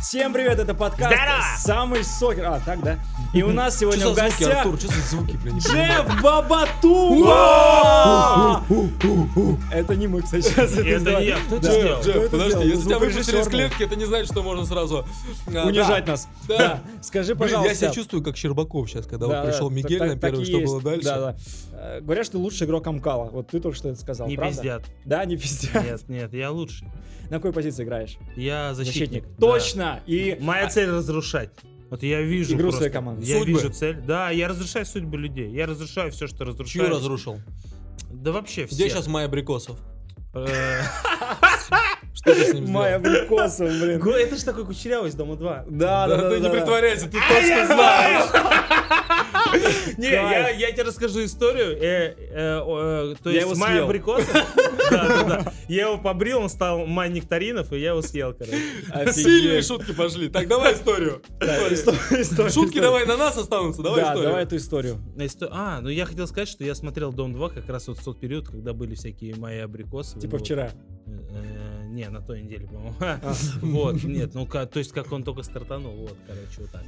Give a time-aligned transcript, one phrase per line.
[0.00, 1.42] Всем привет, это подкаст Здорово!
[1.58, 2.44] «Самый сокер».
[2.44, 2.98] А, так, да?
[3.32, 4.78] И у нас сегодня в гостях Артур?
[4.78, 5.58] Что за звуки, блин?
[5.58, 7.32] Джефф Бабатума!
[9.72, 12.02] Это не мы, кстати, сейчас это Это я, кто это сделал?
[12.02, 15.06] Джефф, подожди, если тебя выпустили из клетки, это не значит, что можно сразу...
[15.54, 16.28] а, Унижать нас.
[16.46, 16.82] Да.
[17.00, 17.72] Скажи, пожалуйста.
[17.72, 20.82] я себя чувствую как Щербаков сейчас, когда Да, вот пришел Мигель на и что было
[20.82, 21.04] дальше.
[21.04, 21.36] Да, да.
[21.72, 23.30] Э, Говорят, что лучший игрок Амкала.
[23.30, 24.84] Вот ты только что это сказал, Не пиздят.
[25.04, 25.84] Да, не пиздят.
[25.84, 26.86] Нет, нет, я лучший.
[27.30, 28.18] На какой позиции играешь?
[28.36, 29.24] Я защитник.
[29.38, 29.46] Да.
[29.94, 30.02] Точно!
[30.06, 31.50] И Моя цель разрушать.
[31.90, 33.24] Вот я вижу Игру просто- своей команды.
[33.24, 33.52] Я Судьбы.
[33.52, 33.96] вижу цель.
[34.00, 35.50] Да, я разрушаю судьбы людей.
[35.50, 36.86] Я разрушаю все, что разрушаю.
[36.86, 37.40] Чью разрушил?
[38.10, 38.74] Да вообще все.
[38.74, 39.78] Где сейчас Майя Абрикосов?
[40.34, 40.80] Э,
[42.14, 43.16] Что ты с ним Майя сделал?
[43.16, 43.98] Абрикосов, блин.
[44.00, 45.64] го- Это ж такой кучерявый из Дома 2.
[45.68, 46.30] Да, да, да.
[46.30, 46.54] Ты не да, да.
[46.54, 48.24] притворяйся, ты точно знаешь.
[49.96, 51.76] Не, я, я тебе расскажу историю.
[51.80, 54.20] Э, э, э, то Я есть его Майя съел.
[54.90, 55.52] Да, да, да.
[55.68, 58.56] Я его побрил, он стал Май Нектаринов, и я его съел, короче.
[59.12, 59.66] Сильные Офигеть.
[59.66, 60.28] шутки пошли.
[60.28, 61.22] Так, давай историю.
[61.40, 61.74] Да, Историю.
[61.74, 62.80] история, история, Шутки история.
[62.82, 64.28] давай на нас останутся, давай Да, историю.
[64.28, 64.96] давай эту историю.
[65.16, 68.04] Исто- А, ну я хотел сказать, что я смотрел Дом 2 как раз вот в
[68.04, 70.18] тот период, когда были всякие мои абрикосы.
[70.26, 70.70] Типа вчера.
[71.06, 72.94] э, Не, на той неделе, по-моему.
[73.00, 73.32] А.
[73.62, 76.84] Вот, нет, ну то есть как он только стартанул, вот, короче, вот так.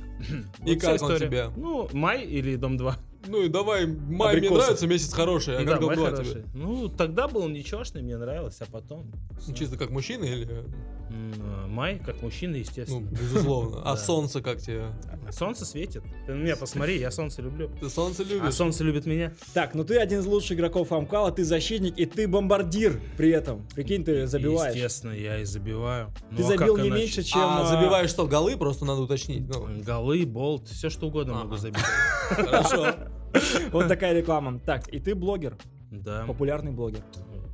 [0.67, 1.51] И как он тебе?
[1.57, 2.97] Ну, май или Дом 2?
[3.29, 6.25] Ну и давай, май мне нравится, месяц хороший, а Ну да, как хороший.
[6.25, 6.45] тебе?
[6.55, 9.11] Ну, тогда был ничегошный, мне нравилось, а потом...
[9.47, 10.65] Ну, Чисто как мужчина или...
[11.11, 13.07] Э, Май, как мужчина, Ну, естественно.
[13.11, 13.83] безусловно.
[13.85, 14.87] А солнце как тебе?
[15.31, 16.03] Солнце светит.
[16.27, 17.71] Ты на меня посмотри, я солнце люблю.
[17.81, 18.55] Ты солнце А любишь?
[18.55, 19.33] солнце любит меня.
[19.55, 23.67] Так, ну ты один из лучших игроков Амкала, ты защитник, и ты бомбардир при этом.
[23.75, 24.75] Прикинь, ты забиваешь.
[24.75, 26.13] Естественно, я и забиваю.
[26.31, 27.41] Ты Ну, а забил не меньше, чем...
[27.41, 28.57] А, а, забиваешь что, голы?
[28.57, 29.49] Просто надо уточнить.
[29.49, 31.81] Ну, Голы, болт, все что угодно могу забить.
[32.29, 32.95] хорошо.
[33.73, 34.59] Вот такая реклама.
[34.61, 35.57] Так, и ты блогер,
[35.91, 36.25] Да.
[36.27, 37.03] популярный блогер.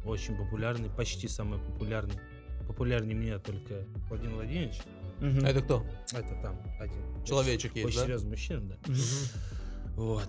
[0.04, 2.14] Очень популярный, почти самый популярный.
[2.66, 4.80] Популярнее меня только Владимир Владимирович.
[5.20, 5.84] А это кто?
[6.12, 7.24] Это там один.
[7.24, 8.04] Человечек очень, есть, Очень да?
[8.04, 8.76] серьезный мужчина, да.
[8.86, 8.98] Мгм.
[9.96, 10.28] Вот.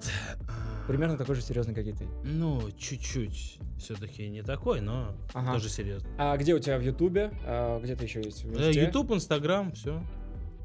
[0.88, 2.06] Примерно такой же серьезный, как и ты.
[2.24, 3.58] Ну, чуть-чуть.
[3.80, 5.54] Все-таки не такой, но Ага.
[5.54, 6.10] тоже серьезный.
[6.20, 7.32] А где у тебя в Ютубе?
[7.46, 8.44] А, где ты еще есть?
[8.44, 8.60] В?
[8.60, 10.04] Ютуб, Инстаграм, все.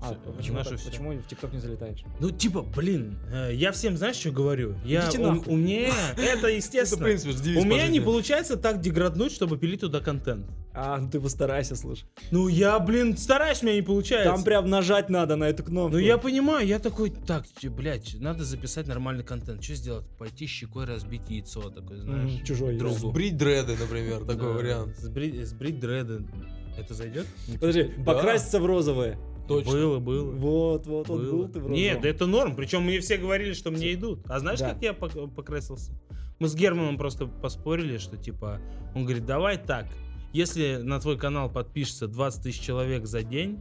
[0.03, 2.03] А, почему, наше так- почему в ТикТок не залетаешь?
[2.21, 4.75] Ну, типа, блин, э, я всем, знаешь, что говорю?
[4.84, 5.53] Я, Идите у, нахуй.
[5.53, 7.05] у меня, это Это, в естественно.
[7.05, 10.47] принципе, девиз У меня не получается так деграднуть, чтобы пилить туда контент.
[10.72, 12.05] А, ну ты постарайся, слушай.
[12.31, 14.33] Ну, я, блин, стараюсь, у меня не получается.
[14.33, 15.97] Там прям нажать надо на эту кнопку.
[15.97, 19.62] Ну, я понимаю, я такой, так, блядь, надо записать нормальный контент.
[19.62, 20.06] Что сделать?
[20.19, 22.41] Пойти щекой разбить яйцо, такой, знаешь.
[22.44, 23.10] Чужой другу.
[23.10, 24.97] Сбрить дреды, например, такой вариант.
[24.97, 26.25] Сбрить, дреды.
[26.78, 27.27] Это зайдет?
[27.55, 29.19] Подожди, покраситься в розовые.
[29.50, 29.72] Точно.
[29.72, 30.31] Было, было.
[30.31, 31.31] Вот, вот, вот, Было.
[31.33, 31.72] был ты в розовом.
[31.72, 32.56] Нет, это норм.
[32.56, 34.21] Причем мне все говорили, что мне идут.
[34.28, 34.71] А знаешь, Да.
[34.71, 35.93] как я пок- покрасился?
[36.38, 38.60] Мы с Германом просто поспорили, что типа,
[38.94, 39.87] он говорит, давай так,
[40.33, 43.59] если на твой канал подпишется 20 тысяч человек за день,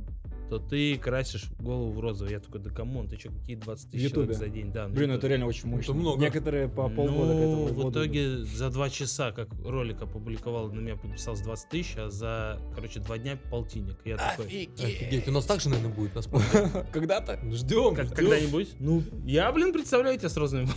[0.49, 2.33] то ты красишь голову в розовый.
[2.33, 4.71] Я такой, да come on, ты что, какие 20 тысяч человек за день?
[4.71, 5.17] Да, Блин, ну Ютубе.
[5.17, 5.93] это реально очень мощно.
[5.93, 6.21] много.
[6.21, 7.93] Некоторые по полгода к ну, этому в году идут.
[7.93, 12.99] итоге за два часа, как ролик опубликовал, на меня подписалось 20 тысяч, а за, короче,
[12.99, 13.97] два дня полтинник.
[14.05, 16.11] Я такой, Офигеть, у нас так же, наверное, будет.
[16.91, 17.39] Когда-то.
[17.51, 18.69] Ждем, когда-нибудь?
[18.79, 20.69] Ну, я, блин, представляю тебя с розовыми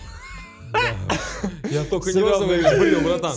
[1.71, 3.37] Я только не розовый сбрил, братан.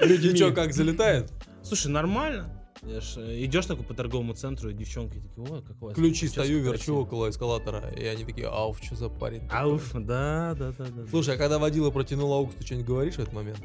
[0.00, 0.30] Людьми.
[0.32, 1.32] И чё, как залетает?
[1.62, 2.55] Слушай, нормально.
[2.82, 5.94] Ж, э, Идешь такой по торговому центру, и девчонки такие, о, как у вас.
[5.94, 7.00] Ключи стою, верчу красивая».
[7.00, 9.42] около эскалатора, и они такие, ауф, что за парень?
[9.50, 11.06] Ауф, да, да, да, да.
[11.08, 13.60] Слушай, а когда водила протянул аукс, ты что-нибудь говоришь в этот момент?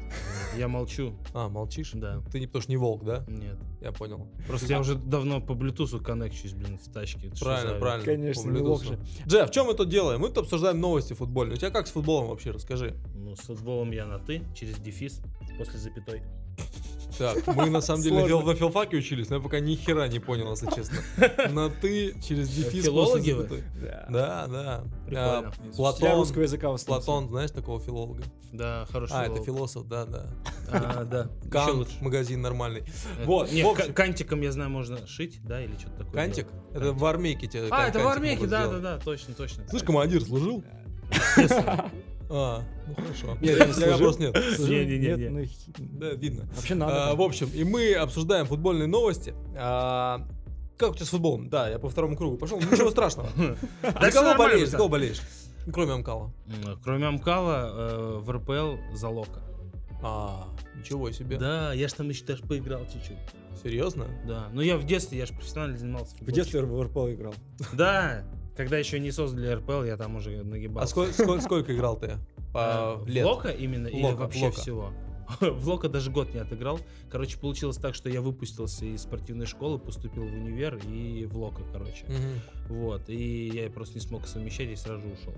[0.56, 1.14] Я молчу.
[1.34, 1.92] А, молчишь?
[1.94, 2.20] Да.
[2.30, 3.24] Ты не потому что не волк, да?
[3.28, 3.58] Нет.
[3.80, 4.28] Я понял.
[4.46, 7.30] Просто я уже давно по Bluetooth коннекчусь, блин, в тачке.
[7.40, 8.04] Правильно, правильно.
[8.04, 8.98] Конечно, не волк же.
[9.26, 10.20] Джефф, что мы тут делаем?
[10.20, 11.54] Мы тут обсуждаем новости футбольные.
[11.54, 12.96] У тебя как с футболом вообще, расскажи.
[13.14, 15.20] Ну, с футболом я на ты, через дефис,
[15.58, 16.22] после запятой.
[17.18, 20.18] Так, мы на самом деле фил- на филфаке учились, но я пока ни хера не
[20.18, 20.98] понял, если честно.
[21.50, 23.62] На ты через дефис Филологи вы?
[24.08, 24.46] Да.
[24.48, 24.84] Да.
[25.06, 25.48] Прикольно.
[25.48, 26.74] А, Для Платон, русского языка.
[26.86, 28.22] Платон, знаешь такого филолога?
[28.52, 30.26] Да, хороший А, это философ, да, да.
[30.70, 31.28] А, да.
[31.40, 31.92] Еще Кант, лучше.
[32.00, 32.80] магазин нормальный.
[32.80, 36.12] Это- Вот, Нет, общем- кантиком, я знаю, можно шить, да, или что-то такое.
[36.12, 36.46] Кантик?
[36.48, 36.64] делать.
[36.70, 37.00] Это Кантик.
[37.00, 39.66] в армейке тебе А, это в армейке, да, да, да, точно, точно.
[39.68, 40.62] Слышь, командир, служил?
[42.34, 43.36] А, ну хорошо.
[43.42, 44.36] Нет, я, не просто нет.
[44.56, 45.16] Слушай, Не-не-не-не.
[45.16, 45.30] нет,
[45.76, 46.48] ну Да, видно.
[46.56, 47.10] Вообще надо.
[47.10, 49.34] А, в общем, и мы обсуждаем футбольные новости.
[49.54, 50.26] А,
[50.78, 51.50] как у тебя с футболом?
[51.50, 52.58] Да, я по второму кругу пошел.
[52.58, 53.28] Ничего страшного.
[53.82, 54.70] За кого болеешь?
[54.70, 55.20] За кого болеешь?
[55.70, 56.32] Кроме Амкала.
[56.82, 59.42] Кроме Амкала, э, в РПЛ за Лока.
[60.02, 61.36] А, ничего себе.
[61.38, 63.18] Да, я ж там еще даже поиграл чуть-чуть.
[63.62, 64.06] Серьезно?
[64.26, 64.48] Да.
[64.52, 67.34] Ну я в детстве, я же профессионально занимался В детстве в РПЛ играл.
[67.74, 68.24] Да.
[68.56, 70.88] Когда еще не создали РПЛ, я там уже А нагибался.
[70.90, 72.18] сколько, сколько, сколько играл ты?
[72.52, 73.24] По Э, лет?
[73.24, 74.60] Лока именно или Лока, вообще Лока.
[74.60, 74.92] всего?
[75.40, 76.78] в Лока даже год не отыграл.
[77.10, 81.62] Короче, получилось так, что я выпустился из спортивной школы, поступил в универ и в Лока,
[81.72, 82.04] короче.
[82.06, 82.76] Мгм.
[82.76, 85.34] Вот, и я просто не смог совмещать и сразу ушел.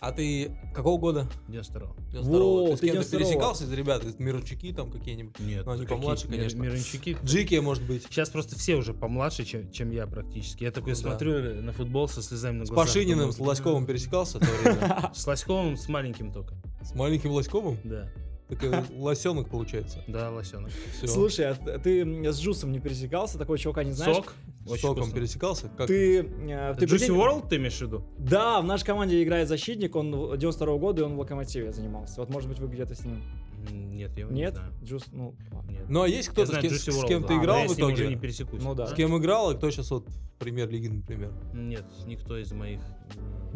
[0.00, 1.28] А ты какого года?
[1.48, 2.66] 92 92-го.
[2.66, 3.18] Во, Ты с кем-то 92-го.
[3.18, 5.38] пересекался из ребят, из Мирончуки там какие-нибудь?
[5.40, 6.60] Нет, Ну, они какие- помладше, конечно.
[6.60, 7.16] Мирончуки.
[7.24, 8.04] Джики, может быть.
[8.04, 10.62] Сейчас просто все уже помладше, чем, чем я практически.
[10.64, 11.08] Я такой Ну да.
[11.08, 12.86] смотрю на футбол со слезами на С глазах.
[12.86, 15.10] Пашининым, думаю, с Лоськовым пересекался в то время?
[15.14, 16.54] С Лоськовым, с маленьким только.
[16.82, 17.76] С маленьким Лоськовым?
[17.82, 18.08] Да,
[18.48, 20.02] Такой лосенок получается.
[20.06, 20.70] да, лосенок.
[21.04, 23.38] Слушай, а ты с Джусом не пересекался?
[23.38, 24.16] Такого чувака не знаешь?
[24.16, 24.34] Сок.
[24.64, 25.14] С Очень соком вкусно.
[25.18, 25.68] пересекался?
[25.76, 25.86] Как?
[25.86, 28.04] Ты, э, ты Juicy прикинь- World ты имеешь в виду?
[28.18, 32.20] Да, в нашей команде играет защитник, он 92 года, и он в Локомотиве занимался.
[32.20, 33.22] Вот, может быть, вы где-то с ним.
[33.70, 34.52] Нет, я его Нет?
[34.52, 34.72] не знаю.
[34.84, 35.34] Джус, ну.
[35.68, 35.84] Нет.
[35.88, 37.70] Ну а есть Я кто-то, с кем, с World, кем ты но играл я в
[37.72, 38.08] с ним уже итоге?
[38.14, 38.62] не пересекусь.
[38.62, 38.86] Ну да.
[38.86, 41.32] С кем играл, и кто сейчас вот в премьер-лиге, например?
[41.52, 42.80] Нет, никто из моих.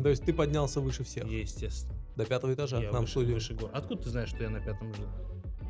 [0.02, 1.94] То есть ты поднялся выше всех, Естественно.
[2.16, 3.34] До пятого этажа, Я нам выше, студию.
[3.34, 3.70] выше гор.
[3.72, 5.06] Откуда ты знаешь, что я на пятом жил?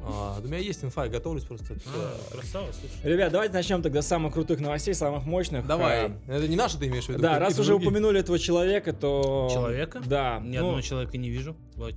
[0.04, 1.74] А, у меня есть инфа, я готовлюсь просто.
[1.86, 3.12] А, красава, слушай.
[3.12, 5.66] Ребят, давайте начнем тогда с самых крутых новостей, самых мощных.
[5.66, 6.06] Давай.
[6.06, 7.20] А, Это не наши ты имеешь в виду?
[7.20, 7.88] Да, раз уже другие?
[7.88, 9.48] упомянули этого человека, то...
[9.52, 10.02] Человека?
[10.04, 10.40] Да.
[10.42, 11.56] Ни ну, одного человека не вижу.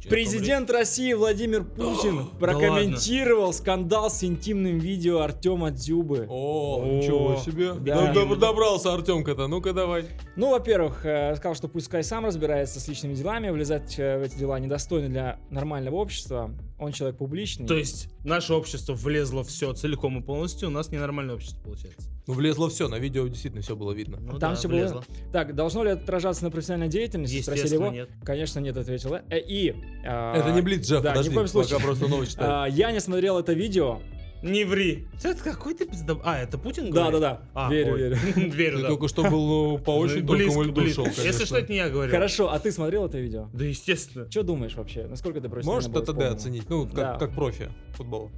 [0.10, 6.26] Президент России Владимир Путин Да прокомментировал скандал с интимным видео Артема Дзюбы.
[6.30, 7.74] О, О, ничего себе.
[7.74, 8.14] да.
[8.14, 10.06] Да, доб- добрался Артемка-то, ну-ка давай.
[10.36, 14.36] Ну, во-первых, э, сказал, что пускай сам разбирается с личными делами, влезать э, в эти
[14.36, 16.52] дела недостойно для нормального общества.
[16.78, 17.66] Он человек публичный.
[17.68, 22.10] То есть наше общество влезло все целиком и полностью, у нас ненормальное общество получается.
[22.28, 24.18] Ну влезло все, на видео действительно все было видно.
[24.20, 25.04] Ну Там да, всё влезло.
[25.32, 27.42] Так, должно ли это отражаться на профессиональной деятельности?
[27.42, 27.92] Спросили его.
[27.92, 28.10] нет.
[28.24, 29.14] Конечно, нет, ответил.
[29.30, 29.74] Э, И...
[30.06, 31.76] а, Это не Блиц, Джефф, да, ни подожди, в коем случае.
[31.76, 32.64] пока просто новость читаю.
[32.64, 34.02] а, Я не смотрел это видео.
[34.42, 35.08] Не ври.
[35.24, 36.22] Это какой ты пиздоб...
[36.24, 37.22] А, это Путин Да, говорит?
[37.22, 37.42] да, да.
[37.54, 38.00] А, верю, ой.
[38.00, 38.16] верю.
[38.36, 38.88] Верю, Ты да.
[38.90, 41.12] только что был ну, по очень Близко, тонкому льду близко.
[41.12, 42.12] шел, Если что, это не я говорю.
[42.12, 43.50] Хорошо, а ты смотрел это видео?
[43.54, 44.30] Да, естественно.
[44.30, 45.08] Что думаешь вообще?
[45.08, 46.70] Насколько ты профессионально Можешь ТТД оценить?
[46.70, 48.30] Ну, как, как профи футбола.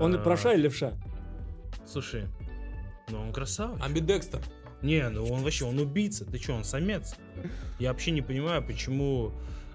[0.00, 0.94] Он А, правша или левша?
[1.86, 2.24] Слушай,
[3.10, 3.84] ну он красавчик.
[3.84, 4.40] Амбидекстер.
[4.82, 6.24] Не, ну он вообще, он убийца.
[6.24, 7.14] Ты что, он самец?
[7.78, 9.32] Я вообще не понимаю, почему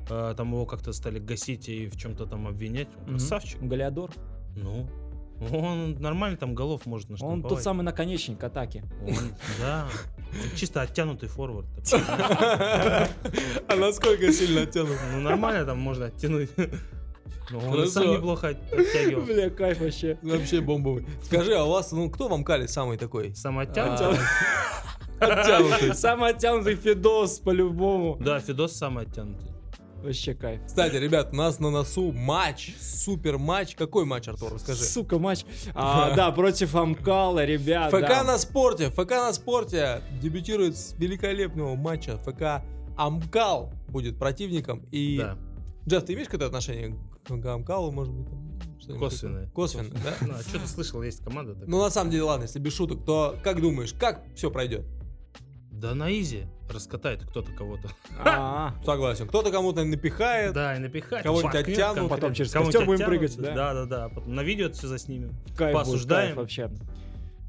[0.10, 2.88] э, там его как-то стали гасить и в чем-то там обвинять.
[3.08, 3.62] Он красавчик.
[3.62, 4.12] Галиадор.
[4.56, 4.90] Ну,
[5.52, 7.50] он нормально там голов может Он наштамповать.
[7.50, 8.84] тот самый наконечник атаки.
[9.08, 9.16] Он,
[9.60, 9.88] да.
[10.56, 11.66] Чисто оттянутый форвард.
[11.92, 14.98] А насколько сильно оттянут?
[15.14, 16.50] Ну, нормально там можно оттянуть.
[17.52, 19.24] Ну, он сам неплохо от- оттягивал.
[19.24, 20.20] Бля, кайф вообще.
[20.22, 21.08] Вообще бомбовый.
[21.24, 23.34] Скажи, а у вас, ну, кто вам калит самый такой?
[23.36, 24.18] Сам А, оттянутый.
[25.20, 25.96] Оттянутый.
[25.96, 28.18] Самый оттянутый Фидос по-любому.
[28.20, 29.49] Да, Фидос самый оттянутый.
[30.04, 30.62] Вообще кайф.
[30.66, 33.76] Кстати, ребят, у нас на носу матч, супер матч.
[33.76, 34.84] Какой матч, Артур, расскажи?
[34.84, 35.46] Сука, матч.
[35.74, 37.92] А, да, против Амкала, ребят.
[37.92, 38.24] ФК да.
[38.24, 42.18] на спорте, ФК на спорте дебютирует с великолепного матча.
[42.18, 42.64] ФК
[42.98, 44.86] Амкал будет противником.
[44.92, 45.38] И, Да.
[45.88, 48.28] Джефф, ты имеешь какое-то отношение к ФК Амкалу, может быть?
[48.98, 49.46] Косвенное.
[49.46, 49.52] такое?
[49.54, 50.16] Косвенно, да?
[50.22, 51.70] Ну, а что ты слышал, есть команда такая.
[51.70, 54.86] Ну, на самом деле, ладно, если без шуток, то как думаешь, как все пройдет?
[55.80, 57.90] Да на изи раскатает кто-то кого-то.
[58.20, 59.28] А, Согласен.
[59.30, 60.54] Кто-то кому-то напихает.
[60.54, 61.24] Да, и напихать.
[61.24, 63.56] Кого-нибудь шваркнет оттянут, потом через кого-нибудь костер будем оттянут, прыгать, да?
[63.56, 64.10] Да, да, да.
[64.10, 65.30] Потом на видео это все заснимем.
[65.56, 66.26] кайф будет, Поосуждаем.
[66.28, 66.68] кайф вообще.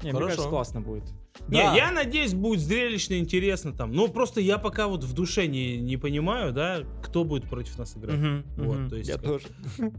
[0.01, 0.27] Не, мне Хорошо.
[0.27, 1.03] кажется, классно будет.
[1.47, 1.75] Не, Да.
[1.75, 3.91] я надеюсь, будет зрелищно, интересно там.
[3.93, 7.95] Ну, просто я пока вот в душе не, не понимаю, да, кто будет против нас
[7.97, 8.43] играть.
[8.57, 9.47] Вот, то есть Я как- тоже.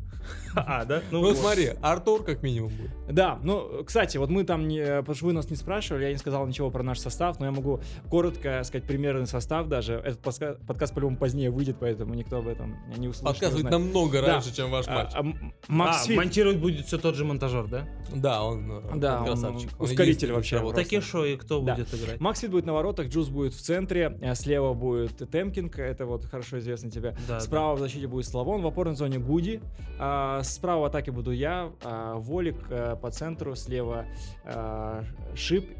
[0.54, 1.02] А, да?
[1.10, 1.36] Ну, вот.
[1.36, 2.90] смотри, Артур как минимум будет.
[3.10, 6.18] Да, ну, кстати, вот мы там, не, потому что вы нас не спрашивали, я не
[6.18, 9.94] сказал ничего про наш состав, но я могу коротко сказать примерный состав даже.
[9.94, 13.22] Этот подска- подкаст, по-любому, позднее выйдет, поэтому никто об этом не услышит.
[13.22, 14.26] не Подкаст будет намного Да.
[14.34, 15.10] раньше, чем ваш А, матч.
[15.14, 16.16] а, А, Макс Фит.
[16.16, 17.88] монтировать будет все тот же монтажер, да?
[18.14, 19.70] Да, он, э, Да, он красавчик.
[19.80, 20.74] Он ускоритель вообще сработал.
[20.84, 20.90] просто.
[21.22, 21.74] Такие шо и кто Да.
[21.74, 22.20] будет играть?
[22.20, 26.24] Макс Фит будет на воротах, Джуз будет в центре, а слева будет Темкинг, это вот
[26.24, 27.16] хорошо известно тебе.
[27.28, 29.60] Да, Справа в защите будет Славон, в опорной зоне Гуди.
[29.98, 34.04] А, справа в атаке буду я, а, Волик а, по центру, слева
[34.44, 35.70] а, Шип.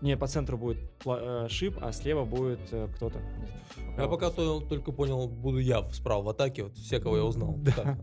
[0.00, 3.20] Не, по центру будет э, Шип, а слева будет э, кто-то.
[3.96, 7.54] Я пока то- только понял, буду я справа в атаке, вот все, кого я узнал.
[7.58, 7.70] Да.
[7.72, 7.98] Так.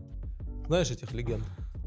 [0.66, 1.42] Знаешь этих легенд?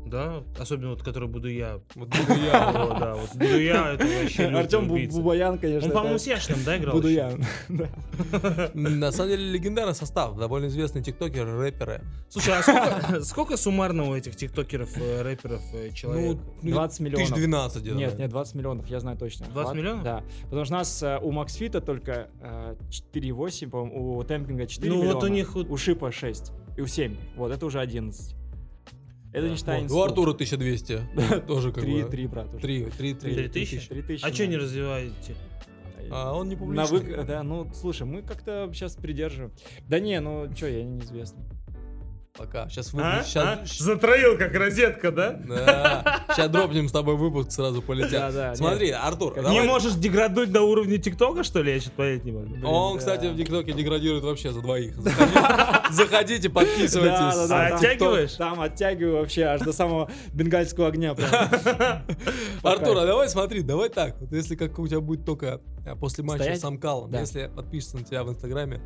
[0.05, 1.79] Да, особенно вот, который буду я.
[1.95, 2.69] Вот буду я.
[2.69, 5.17] О, да, вот буду я, это вообще Артем убийца.
[5.17, 5.89] Бубаян, конечно.
[5.89, 6.95] Он, по-моему, с Яшиным, да, играл?
[6.95, 7.31] Буду я.
[8.73, 12.01] На самом деле легендарный состав, довольно известные тиктокеры, рэперы.
[12.29, 16.37] Слушай, а сколько, сколько суммарно у этих тиктокеров, э, рэперов э, человек?
[16.61, 17.27] Ну, 20 миллионов.
[17.27, 17.97] Тысяч 12 где-то.
[17.97, 19.45] Нет, нет, 20 миллионов, я знаю точно.
[19.47, 19.79] 20 Ладно?
[19.79, 20.03] миллионов?
[20.03, 20.23] Да.
[20.43, 22.75] Потому что у нас э, у Максфита только э,
[23.13, 26.87] 4,8, по-моему, у Темпинга 4 Ну, вот миллиона, у них у Шипа 6, и у
[26.87, 27.15] 7.
[27.35, 28.42] Вот, это уже 11.
[29.33, 29.97] Это не считая инсту.
[29.97, 31.01] У Артура 1200.
[31.47, 32.09] Тоже как 3, бы.
[32.09, 32.53] 3, брат.
[32.53, 32.59] уже.
[32.61, 33.33] 3, 3, 3.
[33.35, 33.89] Три тысячи?
[33.89, 34.25] 3 тысячи.
[34.25, 35.35] А что не развиваете?
[36.11, 37.17] А он не На публичный.
[37.17, 37.23] вы...
[37.23, 39.51] Да, ну, слушай, мы как-то сейчас придерживаем.
[39.87, 41.43] Да не, ну, что, я неизвестный.
[42.35, 42.67] Пока.
[42.67, 42.97] Сейчас А?
[42.97, 43.35] выпуск.
[43.37, 43.63] А?
[43.63, 45.33] Сейчас, Затроил, как розетка, да?
[45.33, 46.25] да.
[46.29, 48.11] Сейчас дропнем с тобой выпуск, сразу полетят.
[48.11, 49.67] Да, да, Смотри, Артур, Как Не давай.
[49.67, 51.73] можешь деграднуть до уровня ТикТока, что ли?
[51.75, 52.47] Я что-то понять не могу.
[52.47, 52.99] Блин, Он, да.
[52.99, 54.95] кстати, в ТикТоке деградирует вообще за двоих.
[54.95, 55.39] Заходите,
[55.91, 57.19] заходите, подписывайтесь.
[57.19, 58.33] Да, да, да, А там оттягиваешь?
[58.33, 61.11] Там оттягиваю вообще аж до самого бенгальского огня.
[62.63, 64.19] Артур, а давай смотри, давай так.
[64.19, 66.61] Вот если как у тебя будет только а, после матча Стоять?
[66.61, 67.19] с Амкалом, Да.
[67.19, 68.81] если подпишется на тебя в Инстаграме,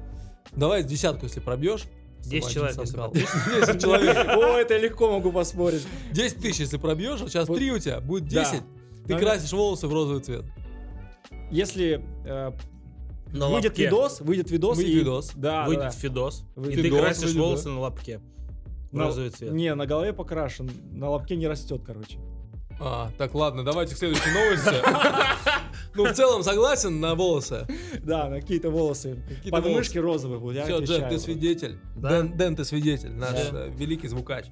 [0.54, 1.84] давай десятку, если пробьешь.
[2.22, 3.14] С 10 матчем человек, если Амкалом.
[3.14, 4.18] 10 человек.
[4.38, 5.86] О, это я легко могу поспорить.
[6.12, 7.58] 10 тысяч, если пробьешь, вот сейчас Вот.
[7.58, 8.44] 3 у тебя, будет Да.
[8.44, 8.62] 10.
[9.08, 10.46] Ты красишь волосы в розовый цвет.
[11.52, 12.52] Если э,
[13.34, 13.86] На выйдет лобке.
[13.86, 14.78] видос, выйдет видос.
[14.78, 15.32] Выйдет и- видос.
[15.36, 15.92] Да, Выйдет да.
[15.92, 16.44] Фидос.
[16.56, 17.70] Выйдет И ты красишь выйдет, волосы да.
[17.72, 18.22] на лобке.
[18.92, 19.52] В На- розовый цвет.
[19.54, 22.18] Не, на голове покрашен, на лобке не растет, короче.
[22.80, 24.76] А, так, ладно, давайте к следующей новости.
[25.98, 27.68] Ну, в целом согласен на волосы.
[28.04, 29.18] Да, на какие-то волосы.
[29.28, 31.10] Какие-то Подмышки розовые будут, Все, Джек, отвечаю.
[31.10, 31.80] ты свидетель.
[31.96, 32.10] Да.
[32.10, 33.66] Дэн, Дэн, ты свидетель, наш Да.
[33.66, 34.46] э, великий звукач.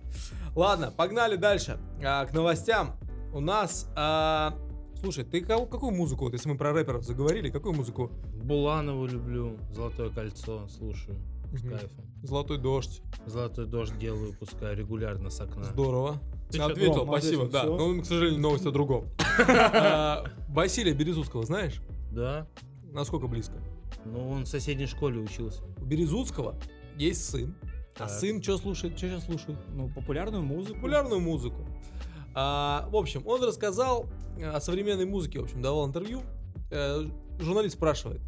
[0.56, 1.78] Ладно, погнали дальше.
[2.04, 2.98] А, к новостям.
[3.34, 3.90] У нас...
[3.96, 4.54] а,
[5.02, 8.10] слушай, ты кого- какую музыку, вот если мы про рэперов заговорили, какую музыку?
[8.44, 9.58] Буланову люблю.
[9.72, 11.18] Золотое кольцо слушаю.
[11.54, 11.70] С Мгм.
[11.72, 12.06] кайфом.
[12.24, 13.02] Золотой дождь.
[13.28, 15.64] Золотой дождь делаю, пускай регулярно с окна.
[15.66, 16.20] Здорово.
[16.50, 17.64] Ответил, Ром, спасибо, да.
[17.66, 19.06] Но, к сожалению, новость о другом.
[19.48, 21.82] А, Василия Березутского знаешь?
[22.12, 22.48] Да.
[22.92, 23.56] Насколько близко?
[24.06, 25.64] Ну, он в соседней школе учился.
[25.82, 26.56] У Березутского
[26.98, 27.56] есть сын.
[27.98, 28.98] А сын что слушает?
[28.98, 29.58] Что сейчас слушает?
[29.74, 30.76] Ну, популярную музыку.
[30.76, 31.66] популярную музыку.
[32.34, 36.22] А, в общем, он рассказал э, о современной музыке, в общем, давал интервью.
[37.40, 38.22] Журналист спрашивает,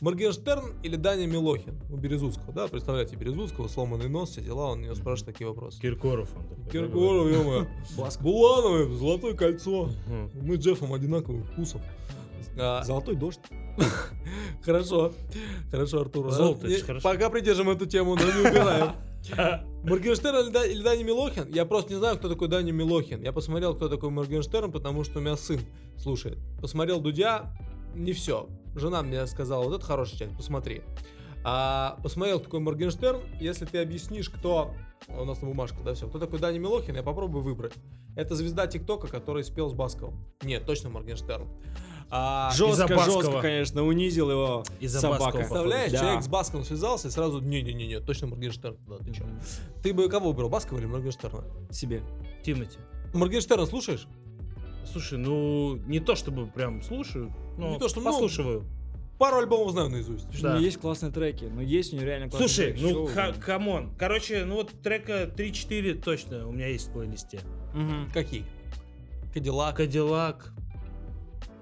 [0.00, 1.80] Моргенштерн или Даня Милохин?
[1.90, 5.80] У Березутского, да, представляете, Березутского, сломанный нос, все дела, он у него спрашивает такие вопросы.
[5.80, 6.70] Киркоров он такой.
[6.70, 7.66] Киркоров, ё.
[8.20, 9.90] Булановый, золотое кольцо.
[10.34, 11.80] Мы с Джеффом одинаковых вкусов.
[12.58, 13.40] А, Золотой дождь.
[14.62, 15.12] Хорошо,
[15.70, 16.30] хорошо, Артур.
[16.30, 17.06] Золото, не- хорошо.
[17.08, 18.92] Пока придержим эту тему, но не убираем.
[19.84, 21.48] Моргенштерн или Дани Милохин?
[21.52, 23.22] Я просто не знаю, кто такой Дани Милохин.
[23.22, 25.60] Я посмотрел, кто такой Моргенштерн, потому что у меня сын
[25.98, 26.38] слушает.
[26.60, 27.54] Посмотрел Дудя,
[27.96, 28.48] не все.
[28.74, 30.82] Жена мне сказала, вот это хорошая часть, посмотри.
[31.44, 33.20] А посмотрел, такой Моргенштерн.
[33.40, 34.72] Если ты объяснишь, кто...
[35.08, 36.08] У нас на бумажке, да, все.
[36.08, 37.72] Кто такой Дани Милохин, я попробую выбрать.
[38.16, 40.24] Это звезда ТикТока, который спел с Басковым.
[40.42, 41.46] Нет, точно Моргенштерн.
[42.08, 45.38] А, Жестко, жестко, конечно, унизил его Из-за собака.
[45.38, 45.98] Представляешь, Да.
[45.98, 48.76] человек с Басковым связался и сразу, не-не-не, точно Моргенштерн.
[48.86, 49.24] Да, ты чё?
[49.82, 51.44] Ты бы кого выбрал, Баскова или Моргенштерна?
[51.70, 52.02] себе.
[52.44, 52.78] Тимати.
[53.12, 54.06] Моргенштерна слушаешь?
[54.90, 58.64] Слушай, ну, не то чтобы прям слушаю, но Не то, что, ну, послушиваю.
[59.18, 60.24] Пару альбомов знаю наизусть.
[60.26, 60.54] Слушай, Да.
[60.56, 62.92] ну, есть классные треки, но есть у него реально классные Слушай, треки.
[62.92, 63.08] ну,
[63.40, 63.94] come on.
[63.98, 67.40] Короче, ну вот трека 3-4 точно у меня есть в плейлисте.
[67.74, 68.10] Мгм.
[68.12, 68.44] Какие?
[69.32, 70.52] Кадиллак Кадиллак.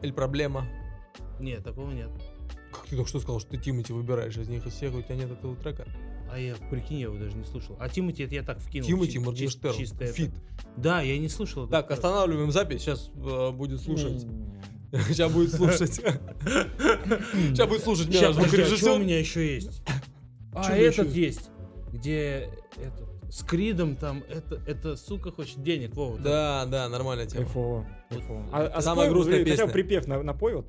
[0.03, 0.67] или Проблема?
[1.41, 2.11] Нет, такого нет.
[2.73, 5.15] Как ты только что сказал, что ты Тимати выбираешь из них из всех, у тебя
[5.15, 5.87] нет этого трека?
[6.33, 7.77] А я, прикинь, я его даже не слушал.
[7.79, 8.89] А Тимати это я так вкинул.
[8.89, 10.13] Тимати, Чи- чис- Моргенштерн, чисто это.
[10.13, 10.31] фит.
[10.77, 11.69] Да, я не слушал.
[11.69, 11.99] Так, трек.
[11.99, 14.25] останавливаем запись, сейчас будет слушать.
[14.25, 14.53] М.
[15.09, 15.95] Сейчас будет слушать.
[15.95, 18.77] Сейчас будет слушать меня а звукорежиссер.
[18.77, 19.83] что у меня еще есть?
[20.53, 21.51] А, этот есть.
[21.93, 26.19] Где этот, с Кридом там, это, это сука хочет денег, Вова.
[26.19, 27.45] Да, да, нормальная тема.
[27.45, 27.87] Кайфово.
[28.09, 28.49] кайфово.
[28.53, 29.73] А, а Самая спой, грустная хотя бы песня.
[29.73, 30.67] припев на, напой вот.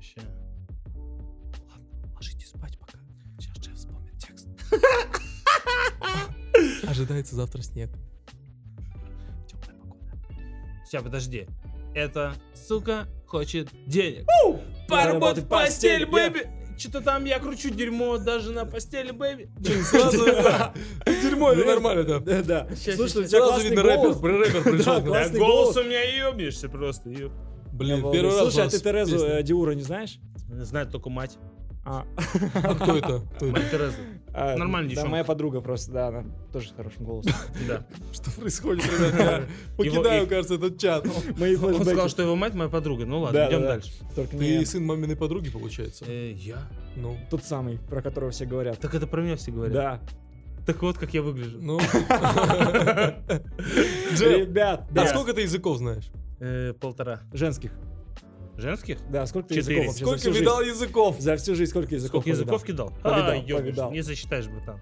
[0.00, 0.20] Ща.
[2.16, 2.98] Ложитесь спать пока.
[3.38, 4.48] Сейчас Джефф вспомнит текст.
[6.88, 7.90] Ожидается завтра снег.
[10.92, 11.46] Сейчас, подожди.
[11.94, 14.26] Это, сука, хочет денег.
[14.90, 16.50] Поработать постель, постель, бэби.
[16.76, 19.48] Что-то там я кручу дерьмо даже на постели, бэби.
[19.84, 20.18] Сразу.
[21.06, 22.42] Дерьмо, это нормально, да.
[22.42, 25.38] Да, Слушай, у тебя Сразу классный видно рэпер, рэпер пришел.
[25.38, 27.08] Голос у меня ебнешься просто.
[27.08, 27.32] еб.
[27.72, 30.18] Блин, первый раз Слушай, а ты Терезу э, Диура не знаешь?
[30.50, 31.38] Знает только мать.
[31.84, 33.22] А, А кто это?
[33.36, 33.58] Кто это?
[33.58, 33.96] Мать Тереза.
[34.32, 35.10] а, Нормальная Да, девчонка.
[35.10, 37.32] моя подруга просто, да, она тоже с хорошим голосом.
[37.66, 37.84] Да.
[38.12, 39.18] Что происходит, ребят?
[39.18, 39.46] Я
[39.76, 41.04] покидаю, кажется, этот чат.
[41.06, 43.04] Он сказал, что его мать моя подруга.
[43.04, 43.72] Ну ладно, Да, идем да, да.
[43.74, 43.92] дальше.
[44.30, 46.04] Ты сын маминой подруги, получается?
[46.06, 46.68] Э, я?
[46.94, 47.16] Ну.
[47.30, 48.78] тот самый, про которого все говорят.
[48.78, 49.74] Так это про меня все говорят.
[49.74, 50.00] Да.
[50.66, 51.58] Так вот, как я выгляжу.
[51.60, 51.80] Ну.
[54.20, 55.06] Ребят, а да.
[55.08, 56.04] сколько ты языков знаешь?
[56.38, 57.20] Э, полтора.
[57.32, 57.72] Женских.
[58.62, 58.98] Женских?
[59.10, 59.84] Да, сколько ты Четыре.
[59.84, 60.70] языков вообще Сколько видал жизнь?
[60.74, 61.16] языков?
[61.18, 62.92] За всю жизнь сколько языков Сколько языков кидал?
[63.02, 63.92] Повидал, а, повидал.
[63.92, 64.80] не засчитаешь, братан.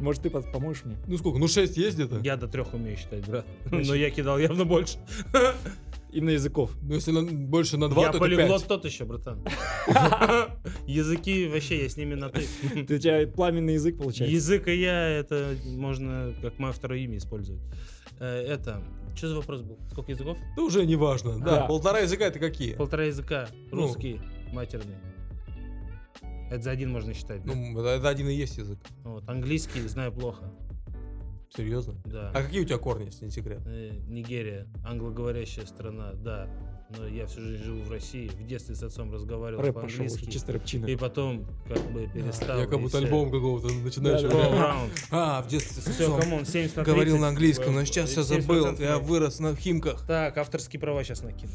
[0.00, 0.96] Может, ты поможешь мне?
[1.06, 1.38] Ну сколько?
[1.38, 2.18] Ну 6 есть где-то?
[2.22, 3.46] Я до трех умею считать, брат.
[3.66, 4.98] Значит- Но я кидал явно больше.
[6.12, 6.72] Именно языков.
[6.82, 8.68] Ну если на- больше на 2, Я то это полиглот 5.
[8.68, 9.44] тот еще, братан.
[10.86, 12.46] Языки вообще, я с ними на ты.
[12.86, 14.34] Ты, у тебя пламенный язык получается.
[14.34, 17.62] Язык и я, это можно как мое второе имя использовать.
[18.18, 18.82] Э, Это,
[19.14, 19.78] что за вопрос был?
[19.90, 20.36] Сколько языков?
[20.52, 21.38] Это уже не важно.
[21.38, 21.66] Да, Да.
[21.66, 22.74] полтора языка это какие?
[22.74, 23.48] Полтора языка.
[23.70, 23.82] Ну.
[23.82, 24.20] Русский,
[24.52, 24.96] матерный.
[26.50, 27.44] Это за один можно считать.
[27.44, 27.52] да?
[27.54, 28.78] Ну, это, это один и есть язык.
[29.04, 30.52] Вот, английский знаю плохо.
[31.56, 31.94] Серьезно?
[32.04, 32.30] Да.
[32.34, 33.60] А какие у тебя корни, если не секрет?
[33.66, 36.48] Э, Нигерия, англоговорящая страна, да.
[36.96, 38.26] Но я всю жизнь живу в России.
[38.26, 40.28] В детстве с отцом разговаривал Рэп пошел, по-английски.
[40.28, 40.86] чисто рэпчина.
[40.86, 42.58] И потом как бы перестал.
[42.58, 44.28] Я как будто альбом какого-то начинающего.
[44.30, 44.78] Да, да, да.
[45.12, 47.20] А, в детстве с Все, отцом come on, 70 на говорил 30.
[47.20, 48.74] на английском, но сейчас все 70% забыл.
[48.80, 50.04] Я вырос на Химках.
[50.06, 51.52] Так, авторские права сейчас накину.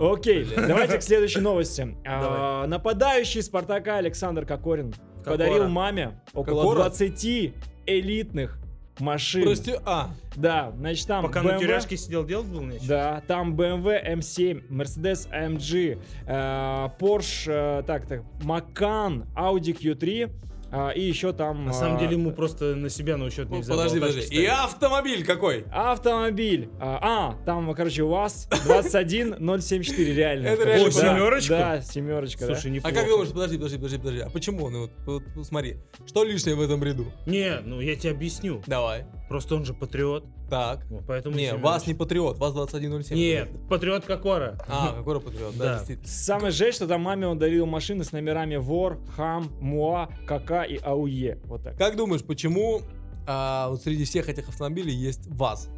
[0.00, 0.64] Окей, Блин.
[0.66, 1.96] давайте к следующей новости.
[2.04, 2.66] А.
[2.66, 5.30] Нападающий Спартака Александр Кокорин Кокора.
[5.30, 6.76] подарил маме около Кокора?
[6.90, 7.54] 20
[7.86, 8.58] элитных
[9.00, 9.42] машин.
[9.42, 12.86] Прости, а, Да, значит там Пока на BMW, тюряшке сидел, делать был нечего?
[12.86, 20.30] Да, там BMW M7, Mercedes AMG, э, Porsche, э, так, так, Macan, Audi Q3
[20.70, 21.64] э, и еще там...
[21.64, 23.72] На самом э, деле ему просто на себя на учет нельзя.
[23.72, 24.34] подожди, подожди.
[24.34, 25.64] И автомобиль какой?
[25.72, 26.68] Автомобиль.
[26.80, 30.46] А, а, там, короче, УАЗ 21074, реально.
[30.46, 31.50] Это реально да, семерочку?
[31.50, 32.54] Да, семерочка, да.
[32.54, 32.94] Слушай, А неплохо.
[32.94, 34.20] как думаешь, подожди, подожди, подожди, подожди.
[34.20, 37.06] А почему он вот смотри, что лишнее в этом ряду?
[37.26, 38.62] Не, ну я тебе объясню.
[38.66, 39.06] Давай.
[39.28, 40.24] Просто он же патриот.
[40.48, 40.84] Так.
[40.88, 43.16] вот поэтому Не, вас не патриот, вас 2107.
[43.16, 44.58] Нет, патриот Кокора.
[44.68, 46.08] А, какой патриот, да, действительно.
[46.08, 50.78] Самое жесть, что там маме он дарил машины с номерами Вор, Хам, Муа, Кака и
[50.78, 51.40] АУЕ.
[51.44, 51.76] Вот так.
[51.76, 52.82] Как думаешь, почему
[53.26, 55.68] а, вот среди всех этих автомобилей есть ВАЗ?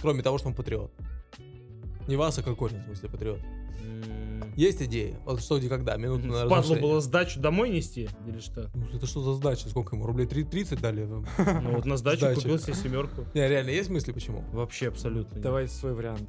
[0.00, 0.92] Кроме того, что он патриот.
[2.06, 3.40] Не ВАЗ, а Кокорин, в смысле, патриот.
[4.58, 5.20] Есть идея?
[5.24, 5.96] Вот что, где, когда?
[5.96, 6.82] Минуту на Впадло размышление.
[6.82, 8.08] было сдачу домой нести?
[8.26, 8.68] Или что?
[8.74, 9.68] Ну, это что за сдача?
[9.68, 10.04] Сколько ему?
[10.04, 11.04] Рублей три- 30 дали?
[11.04, 11.24] Ну
[11.76, 12.40] вот на сдачу Сдача.
[12.40, 13.24] купил себе семерку.
[13.34, 14.42] Не, реально, есть мысли почему?
[14.52, 15.36] Вообще абсолютно.
[15.36, 15.44] нет.
[15.44, 16.28] Давай свой вариант.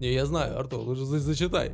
[0.00, 1.70] Не, я знаю, Артур, же за- зачитай.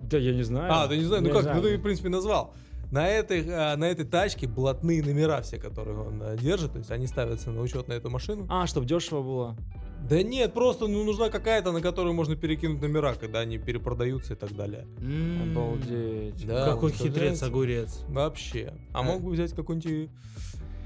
[0.00, 0.72] Да я не знаю.
[0.72, 1.56] А, ты не знаешь, ну как, знаю.
[1.58, 2.54] ну ты, в принципе, назвал.
[2.90, 6.90] На этой, а, на этой тачке блатные номера все, которые он а, держит, то есть
[6.90, 8.46] они ставятся на учет на эту машину.
[8.48, 9.56] А, чтоб дешево было.
[10.08, 14.36] Да нет, просто ну, нужна какая-то, на которую можно перекинуть номера, когда они перепродаются и
[14.36, 14.86] так далее.
[15.00, 16.46] М, Обалдеть.
[16.46, 18.04] Да, Какой хитрец, огурец.
[18.08, 18.72] Вообще.
[18.92, 19.02] А А.
[19.02, 20.10] мог бы взять какой-нибудь...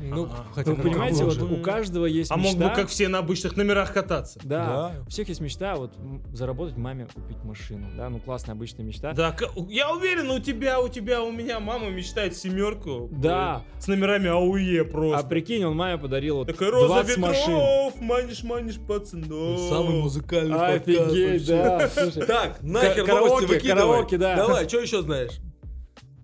[0.02, 2.68] Ну, А, хотя Вы ну, понимаете, вот у каждого есть А мог мечта.
[2.70, 4.40] бы, как все на обычных номерах кататься.
[4.42, 4.92] Да, Да.
[5.06, 7.86] у всех есть мечта, вот м, заработать маме купить машину.
[7.96, 9.12] Да, ну классная обычная мечта.
[9.12, 9.36] Да,
[9.68, 13.08] я уверен, у тебя, у тебя, у меня мама мечтает семерку.
[13.12, 13.62] Да.
[13.76, 15.26] э, С номерами АУЕ А просто.
[15.28, 17.52] прикинь, он маме подарил вот Такая роза 20 машин.
[17.52, 19.60] ветров, манишь, манишь, пацанов.
[19.68, 22.26] Самый музыкальный подкаст Офигеть, да, слушай.
[22.26, 23.80] Так, нахер караоке, новости выкидывай.
[23.82, 24.36] караоке, да.
[24.36, 25.32] Давай, что еще знаешь?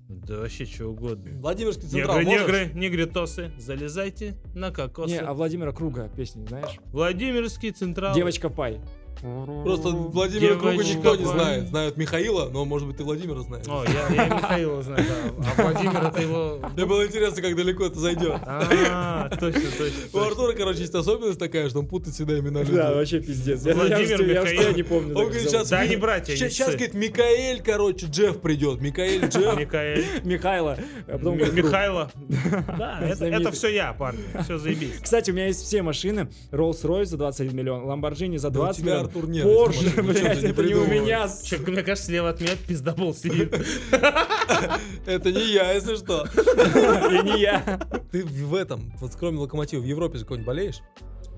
[0.09, 1.33] Да вообще что угодно.
[1.41, 2.47] Владимирский централ Негры, можешь?
[2.47, 5.15] негры, негритосы, залезайте на кокосы.
[5.15, 6.79] Не, а Владимира Круга песни, знаешь?
[6.93, 8.15] Владимирский централ.
[8.15, 8.81] Девочка Пай.
[9.21, 11.69] Просто Владимира Круга никто не знает.
[11.69, 13.67] Знают Михаила, но, может быть, ты Владимира знаешь.
[13.69, 15.53] О, я, я Михаила знаю, да.
[15.57, 16.59] А Владимир это его...
[16.75, 18.41] Мне было интересно, как далеко это зайдет.
[18.45, 20.01] А, точно, точно.
[20.13, 20.19] У.
[20.19, 22.77] Артура, короче, есть особенность такая, что он путает всегда имена людей.
[22.77, 23.63] Да, вообще пиздец.
[23.63, 24.63] Владимир Михаил.
[24.63, 25.17] я не помню.
[25.17, 25.69] Он говорит, сейчас...
[25.69, 28.81] Да, они братья, Сейчас, говорит, Микаэль, короче, Джефф придет.
[28.81, 29.57] Микаэль, Джефф.
[29.59, 30.05] Микаэль.
[30.25, 30.79] Михайло.
[31.07, 31.19] а.
[31.19, 32.11] Михайло.
[32.79, 34.21] Да, это, все я, парни.
[34.45, 34.99] Все заебись.
[35.03, 36.29] Кстати, у меня есть все машины.
[36.51, 39.06] Rolls-Royce за 21 миллион, Lamborghini за Да у 20 тебя, миллионов.
[39.07, 41.29] Артур, ну чё блядь, не это не у меня.
[41.67, 43.55] Мне кажется, слева от меня пиздобол сидит.
[45.07, 46.27] Это не я, если что.
[46.37, 47.81] И не я.
[48.11, 50.81] Ты в этом, вот кроме локомотива, в Европе же какой-нибудь болеешь?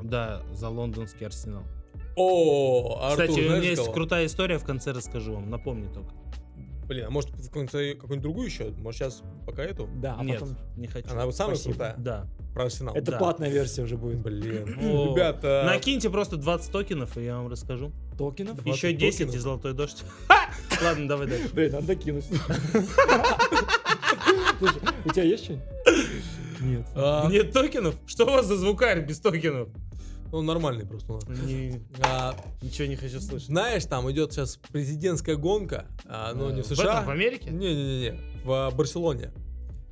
[0.03, 1.65] Да, за лондонский арсенал.
[2.17, 5.51] О, Артур, Кстати, у меня есть крутая история, в конце расскажу вам.
[5.51, 6.11] Напомни только.
[6.89, 8.71] Блин, а может какую-нибудь другую еще?
[8.79, 9.89] Может сейчас пока эту?
[9.97, 10.57] Да, а Нет, потом...
[10.77, 11.09] не хочу.
[11.11, 11.75] Она самая Спасибо.
[11.75, 11.95] крутая.
[11.99, 12.27] Да.
[12.55, 12.95] Про Арсенал.
[12.97, 13.19] Это Да.
[13.19, 14.21] платная версия уже будет.
[14.21, 14.75] Блин.
[14.81, 15.65] О, Ребята.
[15.67, 17.93] Накиньте просто 20 токенов, и я вам расскажу.
[18.17, 18.57] Токенов?
[18.63, 19.35] 20 Еще 10 токенов?
[19.35, 20.03] и золотой дождь.
[20.83, 21.49] Ладно, давай дальше.
[21.53, 22.25] Блин, надо кинуть.
[24.59, 25.65] Слушай, у тебя есть что-нибудь?
[26.61, 26.87] Нет.
[26.97, 27.95] А, Нет токенов?
[28.07, 29.69] Что у вас за звукарь без токенов?
[30.33, 31.13] Он нормальный просто.
[31.13, 31.29] у нас.
[31.29, 33.49] Не- А, Ничего не хочу слышать.
[33.49, 36.93] знаешь, там идет сейчас президентская гонка, а, но не в Э, США.
[36.95, 37.51] этом, в Америке?
[37.51, 39.33] Не-не-не, в а, Барселоне.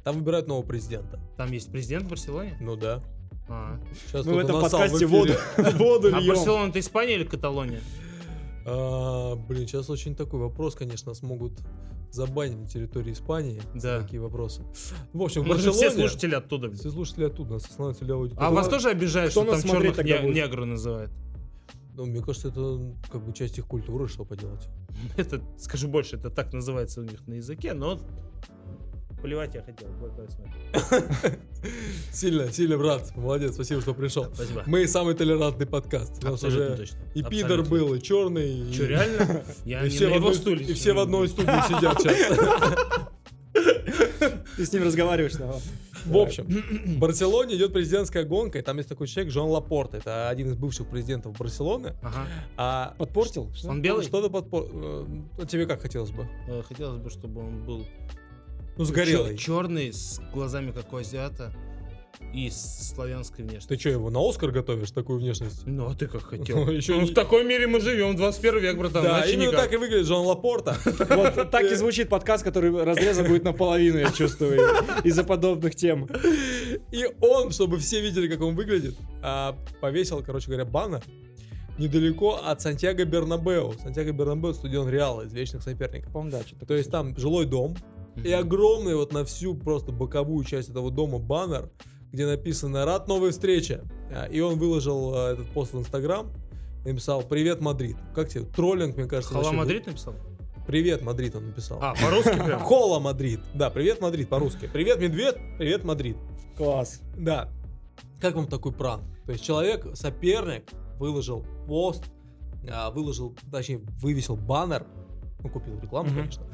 [0.05, 1.19] Там выбирают нового президента.
[1.37, 2.57] Там есть президент в Барселоне?
[2.61, 3.03] Ну да.
[3.49, 5.33] А, Сейчас Мы в этом подкасте в воду,
[5.79, 6.29] воду а льем.
[6.35, 7.81] Барселона это Испания или Каталония?
[8.67, 11.53] А, блин, сейчас очень такой вопрос, конечно, смогут
[12.17, 13.61] забанить на территории Испании.
[13.75, 14.03] за Да.
[14.03, 14.63] Такие вопросы.
[15.13, 16.09] В общем, в Мы же все Барселоне...
[16.09, 16.69] слушатели оттуда.
[16.69, 16.79] блин.
[16.81, 18.47] Все слушатели оттуда, нас основная целевая аудитория.
[18.47, 21.13] А вас тоже обижают, что там черных не- негры называют?
[21.95, 24.69] Ну, мне кажется, это как бы часть их культуры, что поделать.
[25.17, 28.01] Это, скажу больше, это так называется у них на языке, но
[29.23, 29.89] плевать я хотел.
[30.01, 31.39] Давай.
[32.13, 33.15] Сильно, сильно, брат.
[33.17, 34.27] Молодец, спасибо, что пришел.
[34.35, 34.63] Спасибо.
[34.67, 36.23] Мы самый толерантный подкаст.
[36.23, 38.73] У нас уже и пидор был, и черный.
[38.73, 39.43] Че, реально?
[39.65, 40.65] Я И не все, на в его одной, стуле.
[40.67, 43.19] и все в одной студии сидят сейчас.
[44.57, 45.55] Ты с ним разговариваешь, да?
[46.07, 49.95] В общем, в Барселоне идет президентская гонка, и там есть такой человек, Жон Лапорт.
[49.95, 51.95] Это один из бывших президентов Барселоны.
[52.03, 52.27] Ага.
[52.57, 53.53] А Подпортил?
[53.55, 53.69] Что?
[53.71, 54.05] Он белый?
[54.05, 54.67] Что-то подпор...
[54.73, 55.05] э,
[55.37, 56.29] ну, Тебе как хотелось бы?
[56.47, 57.85] Э, Хотелось бы, чтобы он был
[58.77, 59.37] Ну, сгорелый.
[59.37, 61.53] Черный, с глазами, как у азиата.
[62.33, 63.77] И с славянской внешностью.
[63.77, 65.67] Ты что, его на Оскар готовишь, такую внешность?
[65.67, 66.65] Ну, а ты как хотел.
[66.65, 69.03] Ну, ещё Ну, не- в таком мире мы живем, 21 век, братан.
[69.05, 69.65] да, иначе именно никак.
[69.65, 70.77] так и выглядит Жан Лапорта.
[71.11, 74.59] Вот так и звучит подкаст, который разрезан будет наполовину, я чувствую,
[75.05, 76.09] из-за подобных тем.
[76.91, 81.03] И он, чтобы все видели, как он выглядит, а, повесил, короче говоря, баннер
[81.79, 83.75] недалеко от Сантьяго Бернабеу.
[83.83, 86.11] Сантьяго Бернабеу стадион Реала из вечных соперников.
[86.13, 87.77] По-моему, да, что-то То есть там жилой дом,
[88.25, 91.71] и огромный вот на всю просто боковую часть этого дома баннер,
[92.13, 93.83] где написано «Рад новой встрече».
[94.11, 96.31] А, И он выложил а, этот пост в Инстаграм
[96.85, 97.97] и написал «Привет, Мадрид».
[98.15, 98.45] Как тебе?
[98.45, 99.33] Троллинг, мне кажется.
[99.35, 99.65] Hala вообще был.
[99.65, 100.15] Мадрид написал?
[100.67, 101.79] «Привет, Мадрид» он написал.
[101.81, 102.61] А, по-русски прям?
[102.65, 103.41] Hola, Мадрид.
[103.55, 104.69] Да, «Привет, Мадрид» по-русски.
[104.73, 106.17] «Привет, Медведь», «Привет, Мадрид».
[106.57, 107.01] Класс.
[107.17, 107.51] Да.
[108.21, 109.05] Как вам такой пранк?
[109.27, 112.05] То есть человек, соперник, выложил пост,
[112.69, 114.87] а, выложил, точнее, вывесил баннер,
[115.43, 116.17] ну, купил рекламу, Мгм.
[116.19, 116.47] конечно,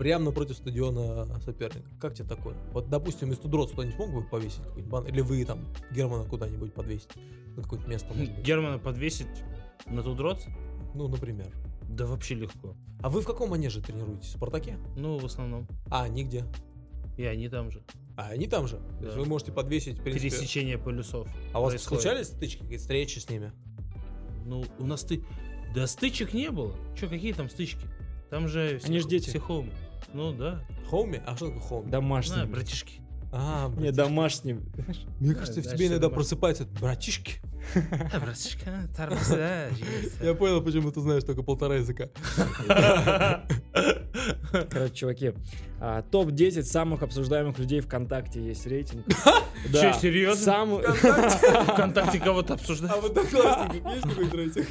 [0.00, 1.86] прямо напротив стадиона соперника.
[2.00, 2.56] Как тебе такое?
[2.72, 5.12] Вот, допустим, из Тудрот кто-нибудь мог бы повесить какой-нибудь баннер?
[5.12, 5.60] Или вы там
[5.92, 7.10] Германа куда-нибудь подвесить?
[7.54, 8.42] На какое-то место, может быть?
[8.42, 9.26] Германа подвесить
[9.84, 10.38] на тот рот?
[10.94, 11.52] Ну, например.
[11.82, 12.74] Да вообще легко.
[13.02, 14.28] А вы в каком манеже тренируетесь?
[14.28, 14.78] В Спартаке?
[14.96, 15.68] Ну, в основном.
[15.90, 16.46] А, нигде.
[17.18, 17.82] И они там же.
[18.16, 18.76] А они там же?
[18.78, 19.20] То есть Да.
[19.20, 20.30] вы можете подвесить, в принципе...
[20.30, 21.28] Пересечение полюсов.
[21.52, 22.02] А у вас происходит.
[22.02, 23.52] случались стычки, какие-то встречи с ними?
[24.46, 25.22] Ну, у нас ты...
[25.74, 26.74] Да стычек не было.
[26.98, 27.86] Че, какие там стычки?
[28.30, 29.28] Там же все, Они ж дети.
[29.28, 29.72] все хоуми.
[30.12, 30.60] Ну да.
[30.88, 31.22] Хоуми?
[31.26, 31.88] А что такое хоуми?
[31.88, 32.44] Знаю, Домашний.
[32.46, 33.00] братишки.
[33.32, 33.96] А, Не, братишки.
[33.96, 34.52] домашний.
[35.20, 36.14] Мне кажется, в тебе иногда домашний.
[36.16, 37.40] просыпается братишки.
[38.12, 39.68] А, братишка, тормоза,
[40.22, 42.08] Я понял, почему ты знаешь только полтора языка.
[44.70, 45.32] Короче, чуваки,
[45.80, 49.06] а, топ-10 самых обсуждаемых людей ВКонтакте есть рейтинг.
[49.72, 50.44] Че, серьезно?
[50.44, 50.82] Самый...
[50.82, 53.02] Вконтакте кого-то А обсуждают?
[53.02, 54.66] в Одноклассниках есть какой-то рейтинг?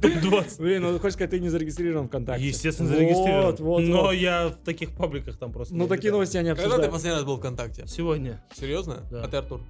[0.00, 0.62] Топ-20.
[0.62, 2.46] Блин, ну хочешь сказать, ты не зарегистрирован ВКонтакте?
[2.46, 3.56] Естественно, Вот, зарегистрирован.
[3.58, 4.12] вот, Но вот.
[4.12, 5.74] я в таких пабликах там просто...
[5.74, 6.92] Ну не такие новости они Когда ты обсуждают.
[6.92, 7.86] последний раз был ВКонтакте?
[7.86, 8.42] Сегодня.
[8.54, 9.02] Серьезно?
[9.10, 9.24] Да.
[9.24, 9.60] А ты, Артур?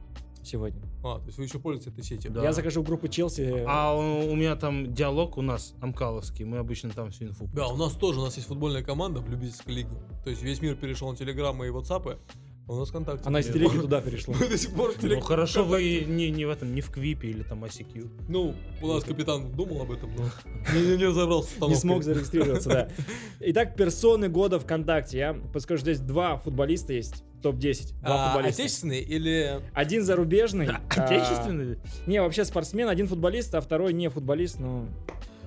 [0.48, 0.80] Сегодня.
[1.04, 2.30] А, то есть вы еще пользуетесь этой сетью?
[2.30, 2.42] Да.
[2.42, 3.64] Я захожу в группу Челси.
[3.66, 6.46] А у, у меня там диалог у нас амкаловский.
[6.46, 7.50] Мы обычно там всю инфу.
[7.52, 9.90] Да, у нас тоже, у нас есть футбольная команда в любительской лиге.
[10.24, 12.18] То есть весь мир перешел на Телеграм и Ватсапы,
[12.68, 13.26] а у нас ВКонтакте.
[13.26, 14.34] Она из телеги туда перешла.
[14.40, 17.28] Мы до сих пор в Ну хорошо, вы не, не в этом, не в Квипе
[17.28, 18.26] или там ICQ.
[18.28, 20.24] Ну, у нас капитан думал об этом, но
[20.74, 22.88] не, не, не разобрался Не смог зарегистрироваться, да.
[23.40, 25.18] Итак, персоны года ВКонтакте.
[25.18, 27.24] Я подскажу, здесь два футболиста есть.
[27.42, 27.94] Топ-10.
[28.00, 28.62] Два А, футболиста.
[28.62, 29.60] отечественный или...
[29.74, 30.68] Один зарубежный.
[30.96, 31.78] а, Отечественный?
[32.06, 34.86] Не, вообще спортсмен, один футболист, а второй не футболист, ну...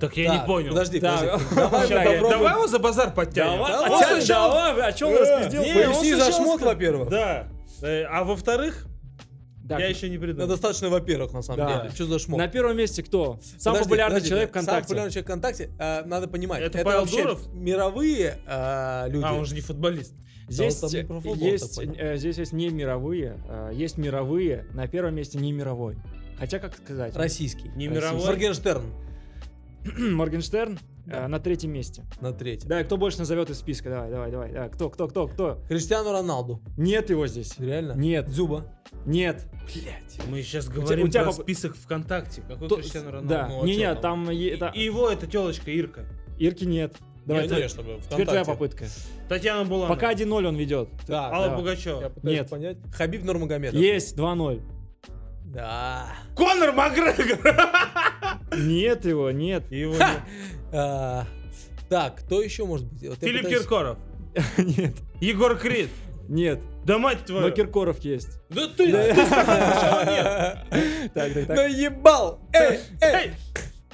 [0.00, 0.68] Так я Так, не понял.
[0.70, 1.26] Подожди, подожди.
[1.54, 2.30] Давай попробуем.
[2.30, 3.58] Давай его за базар подтянем.
[3.58, 5.62] Давай, давай, а чё- сначала- давай, а чё он Э, распиздел?
[5.62, 7.08] не, он Пояси сначала за шмот, сказал- во-первых.
[7.08, 7.48] Да.
[7.82, 8.86] Э, А во-вторых,
[9.68, 10.48] Так, я еще не Ну, придумал.
[10.48, 11.82] достаточно, во-первых, на самом Да.
[11.82, 11.94] деле.
[11.94, 12.36] Что за шмот?
[12.38, 13.38] На первом месте кто?
[13.42, 14.52] Самый Подожди, популярный подожди, человек да.
[14.54, 14.88] Самый ВКонтакте.
[14.88, 16.62] популярный человек ВКонтакте, а, надо понимать.
[16.62, 17.52] Это Это, Павел вообще Дуров?
[17.54, 19.24] мировые а, люди.
[19.24, 20.14] А, он же не футболист.
[20.52, 25.38] Здесь, Да, вот есть, э, здесь есть не мировые, а, есть мировые, на первом месте
[25.38, 25.96] не мировой.
[26.38, 27.68] Хотя, как сказать, Российский.
[27.76, 28.14] Не Российский.
[28.14, 28.26] мировой?
[28.26, 28.82] Моргенштерн
[30.14, 31.24] Моргенштерн Да.
[31.24, 32.04] э, на третьем месте.
[32.20, 32.68] на третьем.
[32.68, 33.90] Да, и кто больше назовет из списка?
[33.90, 34.52] Давай, давай, давай.
[34.52, 35.58] Да, кто, кто, кто, кто?
[35.68, 36.60] Криштиану Роналду.
[36.76, 37.58] Нет его здесь.
[37.58, 37.92] Реально?
[37.94, 38.26] Нет.
[38.28, 38.66] Дзюба.
[39.06, 39.46] Нет.
[39.64, 40.20] Блять.
[40.28, 42.42] Мы сейчас тебя- говорим у тебя про поп- список ВКонтакте.
[42.42, 43.28] Какой То- Криштиану Роналду?
[43.28, 43.48] Да.
[43.48, 44.30] Ну, а не, не, там?
[44.30, 46.04] е- это- И его эта телочка Ирка.
[46.38, 46.94] Ирки нет.
[47.26, 48.86] Давай, не, ты- не, чтобы теперь твоя попытка.
[49.28, 49.94] Татьяна Буланова.
[49.94, 50.88] Пока 1-0 он ведет.
[51.06, 51.52] Да, Алла да.
[51.52, 52.08] Я Пугачева.
[52.08, 52.50] пытаюсь Нет.
[52.50, 52.76] понять.
[52.94, 53.80] Хабиб Нурмагомедов.
[53.80, 54.60] Есть 2-0.
[55.46, 56.06] Да.
[56.34, 57.54] Конор Макгрегор.
[58.58, 59.70] Нет его, нет.
[59.70, 60.20] Его нет.
[60.74, 61.26] А,
[61.90, 63.06] так, кто еще может быть?
[63.06, 63.98] Вот я Филипп пытаюсь- Киркоров.
[64.56, 64.94] Нет.
[65.20, 65.90] Егор Крид.
[66.28, 66.60] Нет.
[66.86, 67.52] Да мать Но твою.
[67.52, 68.40] Киркоров есть.
[68.48, 71.12] Да ты, ты сначала нет.
[71.12, 71.70] Так, так, Ну так.
[71.70, 72.40] ебал!
[72.54, 73.32] Эй, эй!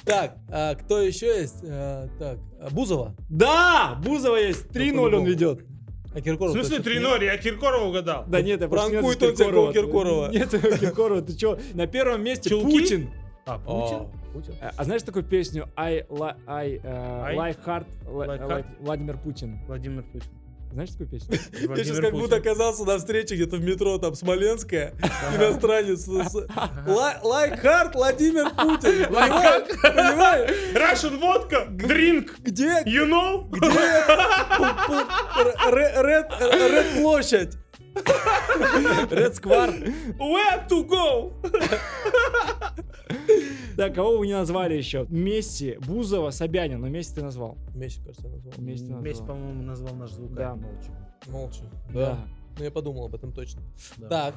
[0.09, 1.57] Так, а кто еще есть?
[1.63, 3.15] А, так, а, Бузова.
[3.29, 3.99] Да!
[4.03, 4.65] Бузова есть.
[4.67, 5.25] 3-0 он по-любому.
[5.27, 5.65] ведет.
[6.13, 7.23] А В Киркоров смысле точно 3-0?
[7.25, 8.25] Я Киркорова угадал.
[8.27, 9.73] Да нет, я просто не Пранкует знаю, он Киркорова.
[9.73, 10.29] Киркорова.
[10.31, 11.59] Нет, Киркорова, ты чё?
[11.75, 12.65] На первом месте Чулки?
[12.71, 13.09] Путин.
[13.45, 13.59] А?
[13.59, 14.07] Путин?
[14.33, 14.53] Путин.
[14.61, 17.35] А а знаешь такую песню I, li, I, э, I?
[17.35, 19.59] like hard, li- Like like Владимир Путин?
[19.67, 20.29] Владимир Путин.
[20.71, 21.37] Знаешь такую песню?
[21.75, 24.93] Я сейчас как будто оказался на встрече где-то в метро, там, Смоленская,
[25.35, 26.07] иностранец.
[26.07, 29.05] Like hard Владимир Путин.
[29.09, 30.51] Понимаешь?
[30.73, 32.83] Russian vodka, drink, Где?
[32.85, 33.49] you know?
[33.49, 33.69] Где?
[35.71, 37.57] Ред площадь.
[39.09, 39.93] Red Square.
[40.19, 41.33] Where to go?
[43.79, 45.05] Да, кого вы не назвали еще?
[45.09, 46.81] Месси, Бузова, Собянин.
[46.81, 47.57] Но Месси ты назвал.
[47.73, 48.53] Месяц, кажется, я назвал.
[48.57, 49.01] Месси ты назвал.
[49.03, 50.55] Месяц, по-моему, назвал наш звукарь Да.
[50.55, 50.91] молча.
[51.27, 51.63] Молча.
[51.93, 52.17] Да.
[52.57, 53.61] Ну, я подумал об этом точно.
[53.97, 54.09] Да.
[54.09, 54.35] Так,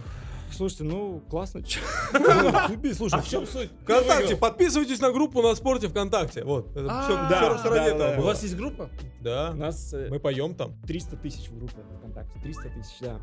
[0.53, 1.63] Слушайте, ну, классно.
[2.95, 3.71] Слушай, А в чем суть?
[3.83, 6.45] ВКонтакте, подписывайтесь на группу на спорте ВКонтакте.
[6.45, 8.21] Вот, А, все, да, да, да.
[8.21, 8.91] У вас есть группа?
[9.21, 10.75] У Да, нас э, мы поем там.
[10.87, 12.39] 300 тысяч в группе ВКонтакте.
[12.43, 13.19] 300 тысяч, да.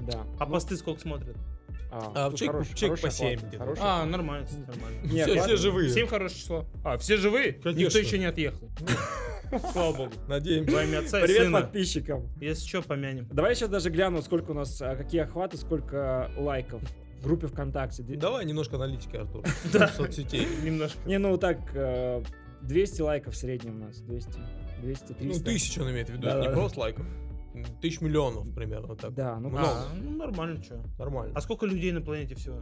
[0.00, 0.24] Да.
[0.38, 1.36] А посты сколько смотрят?
[1.90, 3.58] А, тут человек- хороший- человек по хороший охват, семь где-то.
[3.64, 5.00] хороший А, нормально, нормально.
[5.04, 5.90] Нет, все, все живые.
[5.90, 6.66] Семь хорошее число.
[6.84, 7.52] А, все живые?
[7.54, 7.80] Конечно.
[7.80, 8.68] Никто еще не отъехал.
[9.72, 10.12] Слава богу.
[10.28, 10.72] Надеемся.
[10.74, 11.60] Во имя отца и Привет сына.
[11.60, 12.28] подписчикам.
[12.40, 13.28] Если что, помянем.
[13.30, 16.80] Давай сейчас даже гляну, сколько у нас, а, какие охваты, сколько лайков
[17.20, 18.02] в группе ВКонтакте.
[18.02, 19.44] Давай немножко аналитики, Артур.
[19.96, 20.46] Соцсетей.
[20.64, 20.98] Немножко.
[21.06, 22.22] Не, ну так, э,
[22.62, 23.98] 200 лайков в среднем у нас.
[23.98, 24.30] 200,
[24.80, 25.24] 200, 300.
[25.24, 26.52] Ну, тысячу он имеет в виду, Да, не да.
[26.54, 27.04] просто лайков.
[27.80, 28.94] Тысяч миллионов примерно.
[28.96, 29.14] Так.
[29.14, 29.66] Да, ну Много.
[29.66, 30.82] А, ну нормально, что.
[30.98, 31.32] Нормально.
[31.36, 32.60] А сколько людей на планете всего?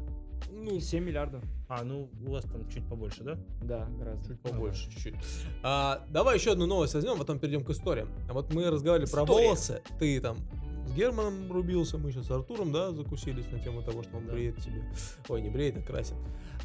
[0.50, 1.42] Ну, 7 миллиардов.
[1.68, 3.38] А, ну у вас там чуть побольше, да?
[3.62, 4.26] Да, гораздо.
[4.28, 5.14] чуть побольше, чуть-чуть.
[5.62, 8.08] А, давай еще одну новость возьмем, потом перейдем к историям.
[8.28, 9.46] А вот мы разговаривали про История.
[9.46, 9.82] волосы.
[9.98, 10.38] Ты там
[10.90, 14.32] с Германом рубился, мы сейчас с Артуром, да, закусились на тему того, что он Да.
[14.32, 14.82] бреет себе.
[15.28, 16.14] Ой, не бреет, а красит.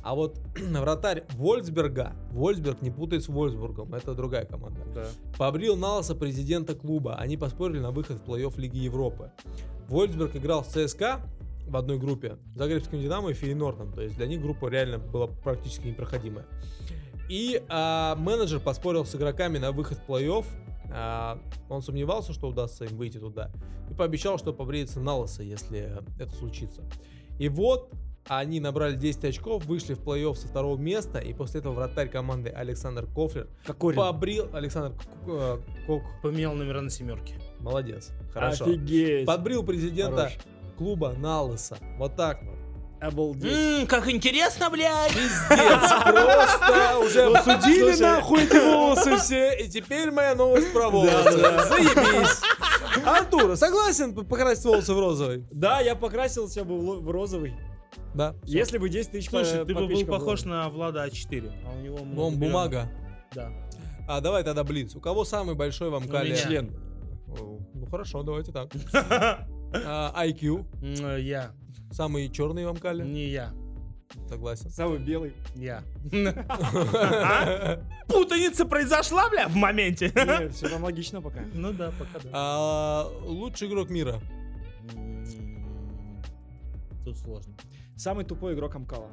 [0.03, 0.39] А вот
[0.71, 4.81] вратарь Вольсберга, Вольсберг не путает с Вольсбургом, это другая команда.
[4.93, 5.07] Да.
[5.37, 7.15] Побрил на лысо президента клуба.
[7.15, 9.31] Они поспорили на выход в плей-офф Лиги Европы.
[9.87, 11.21] Вольсберг играл с ЦСКА
[11.67, 13.91] в одной группе, Загребским Динамо и Фейнордом.
[13.93, 16.45] То есть для них группа реально была практически непроходимая.
[17.29, 20.45] И а, менеджер поспорил с игроками на выход в плей-офф.
[20.91, 23.51] А, он сомневался, что удастся им выйти туда.
[23.89, 26.81] И пообещал, что побреется на лысо, если это случится.
[27.39, 27.91] И вот
[28.27, 31.19] они набрали 10 очков, вышли в плей-офф со второго места.
[31.19, 36.01] И после этого вратарь команды Александр Кофлер Какой побрил Александр К- э, Кок.
[36.23, 37.35] Поменял номера на семерки.
[37.59, 38.11] Молодец.
[38.33, 38.65] Хорошо.
[38.65, 39.27] Офигеть.
[39.27, 40.37] Подбрил президента Хорош.
[40.77, 41.77] клуба на лысо.
[41.97, 42.54] Вот так вот.
[43.01, 43.87] Обалдеть.
[43.87, 45.13] как интересно, блядь!
[45.13, 45.91] Пиздец.
[46.03, 48.01] Просто уже обсудили слушай.
[48.01, 49.53] нахуй эти волосы все.
[49.59, 51.31] И теперь моя новость про волосы.
[51.31, 52.41] Заебись.
[53.05, 55.45] Артур, согласен покрасить волосы в розовый?
[55.51, 57.53] Да, я покрасил себя бы в розовый.
[58.13, 58.33] Да.
[58.45, 61.99] Если бы 10 тысяч Слушай, ты бы был похож на Влада А4, а у него...
[62.01, 62.89] Ну, он бумага.
[63.33, 63.51] Да.
[64.07, 64.95] А давай тогда блиц.
[64.95, 66.35] У кого самый большой вам калия?
[66.37, 66.71] Член.
[67.27, 68.69] Ну хорошо, давайте так.
[69.85, 70.65] А, IQ.
[70.81, 71.51] М, Я.
[71.91, 73.05] Самый черный вам калий?
[73.05, 73.53] Не я.
[74.27, 74.69] Согласен.
[74.69, 75.33] Самый белый.
[75.55, 75.83] Я.
[78.07, 80.09] Путаница произошла, бля, в моменте.
[80.51, 81.41] Все там логично пока.
[81.53, 82.29] Ну да, пока да.
[82.33, 84.19] А, Лучший игрок мира.
[87.03, 87.53] Тут сложно.
[87.95, 89.09] Самый тупой игрок Амкала.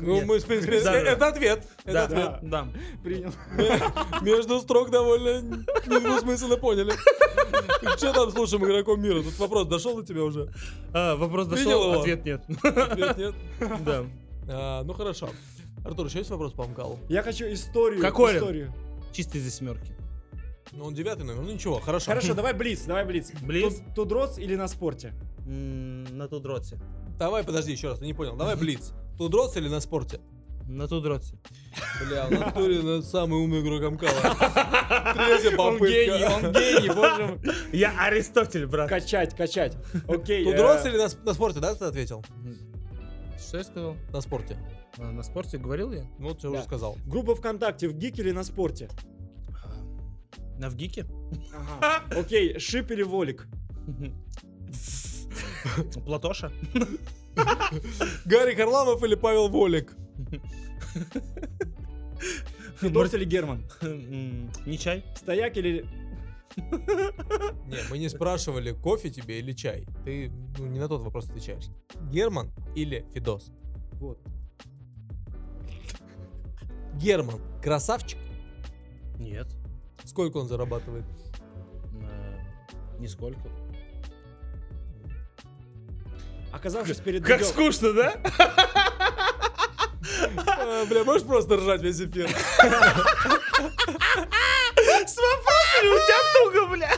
[0.00, 0.98] Ну, мы, в принципе, Да, да.
[1.12, 1.66] это ответ.
[1.84, 2.50] Это Да, ответ.
[2.50, 2.68] да.
[3.04, 3.32] Принял.
[4.22, 5.40] Между строк довольно
[5.86, 6.92] недвусмысленно поняли.
[7.96, 9.22] Что там с лучшим игроком мира?
[9.22, 10.52] Тут вопрос дошел до тебя уже?
[10.92, 12.42] А, вопрос дошел, ответ нет.
[12.64, 13.34] Ответ нет?
[13.84, 14.04] Да.
[14.48, 15.28] А, Ну хорошо.
[15.84, 16.98] Артур, еще есть вопрос по Амкалу?
[17.08, 18.00] Я хочу историю.
[18.00, 18.36] Какой?
[18.36, 18.72] Историю.
[19.12, 19.92] Чисто из-за семерки.
[20.72, 22.06] Ну, он девятый номер, ну ничего, хорошо.
[22.10, 23.30] Хорошо, давай блиц, давай блиц.
[23.40, 23.80] Блиц?
[23.94, 25.14] 2DROTS или на спорте?
[25.46, 26.78] На Тудроте.
[27.18, 28.34] Давай, подожди, еще раз, ты не понял.
[28.36, 28.92] Давай Блиц.
[29.18, 30.20] 2DROTS или на спорте?
[30.68, 31.38] На Тудроте.
[32.08, 34.10] Бля, в натуре ну, самый умный игрок Амкала.
[35.14, 36.46] Третья Он гений, попытка.
[36.46, 37.54] он гений, боже мой.
[37.72, 38.88] Я Аристотель, брат.
[38.88, 39.76] Качать, качать.
[40.08, 40.44] Окей.
[40.44, 42.24] 2DROTS э, или на, на спорте, да, ты ответил?
[43.38, 43.96] Что я сказал?
[44.12, 44.58] На спорте.
[44.98, 46.02] А, На спорте говорил я?
[46.18, 46.54] Ну, вот ты Да.
[46.54, 46.98] уже сказал.
[47.06, 48.88] Группа ВКонтакте в ГИК или на спорте?
[50.58, 51.06] На ВГИКе?
[51.80, 52.02] Ага.
[52.18, 53.46] Окей, Шип или Волик?
[56.04, 56.50] Платоша?
[58.24, 59.96] Гарри Харламов или Павел Волик?
[62.80, 63.64] Федос или Герман?
[64.66, 65.04] Не чай?
[65.16, 65.86] Стояк или...
[66.56, 69.86] Не, мы не спрашивали, кофе тебе или чай.
[70.04, 71.66] Ты ну, не на тот вопрос отвечаешь.
[72.10, 73.52] Герман или Фидос?
[73.92, 74.18] Вот.
[76.94, 78.18] Герман, красавчик.
[79.18, 79.48] Нет.
[80.04, 81.04] Сколько он зарабатывает?
[82.00, 82.38] Э,
[82.98, 83.50] Нисколько.
[86.56, 88.14] Оказавшись перед Как Дудем- скучно, да?
[90.46, 92.28] А, Бля, можешь просто ржать весь эфир?
[92.28, 92.36] С
[95.18, 96.90] вопросами у тебя туго, бля.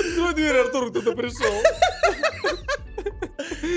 [0.00, 1.62] Открой дверь, Артур, кто-то пришел.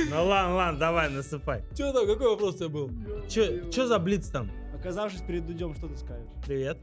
[0.10, 1.64] Ну ладно, ладно, давай, насыпай.
[1.78, 2.92] Че там, какой вопрос у тебя был?
[3.30, 4.50] Че, че за блиц там?
[4.74, 6.30] Оказавшись перед Дудем, что ты скажешь?
[6.46, 6.78] Привет.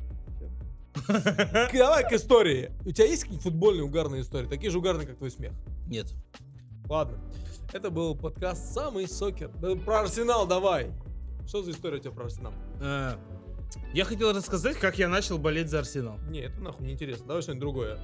[1.72, 2.72] Давай к истории.
[2.84, 4.46] У тебя есть какие-то футбольные угарные истории?
[4.46, 5.52] Такие же угарные, как твой смех.
[5.86, 6.06] Нет.
[6.88, 7.18] Ладно.
[7.72, 9.50] Это был подкаст «Самый сокер».
[9.60, 10.92] Да Про Арсенал давай.
[11.46, 12.52] Что за история у тебя про Арсенал?
[12.80, 13.14] Э,
[13.92, 16.18] Я хотел рассказать, как я начал болеть за Арсенал.
[16.28, 17.26] Не, это нахуй не интересно.
[17.26, 17.98] Давай что-нибудь другое.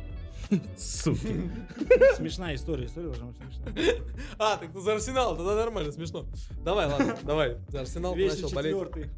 [0.76, 1.50] Суки.
[2.16, 4.02] Смешная история, история должна быть смешная.
[4.38, 6.26] А, так ты за Арсенал, тогда нормально, смешно.
[6.64, 7.56] Давай, ладно, давай.
[7.68, 8.74] За Арсенал ты начал болеть.
[8.76, 9.10] 204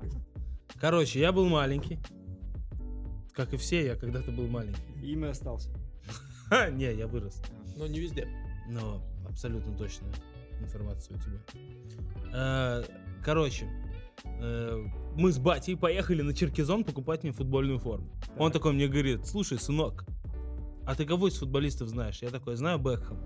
[0.80, 1.98] Короче, я был маленький.
[3.34, 4.82] Как и все, я когда-то был маленький.
[5.02, 5.68] Им и остался.
[6.48, 7.42] Ха, Не, я вырос.
[7.76, 8.28] Но не везде.
[8.68, 10.12] Но абсолютно точная
[10.60, 11.38] информация у тебя.
[12.32, 12.84] Э,
[13.24, 13.66] Короче,
[14.40, 14.84] э,
[15.16, 18.06] мы с батей поехали на Черкизон покупать мне футбольную форму.
[18.38, 18.60] Он Так.
[18.60, 20.04] такой мне говорит, слушай, сынок,
[20.86, 22.20] а ты кого из футболистов знаешь?
[22.22, 23.18] Я такой, знаю Бекхэм.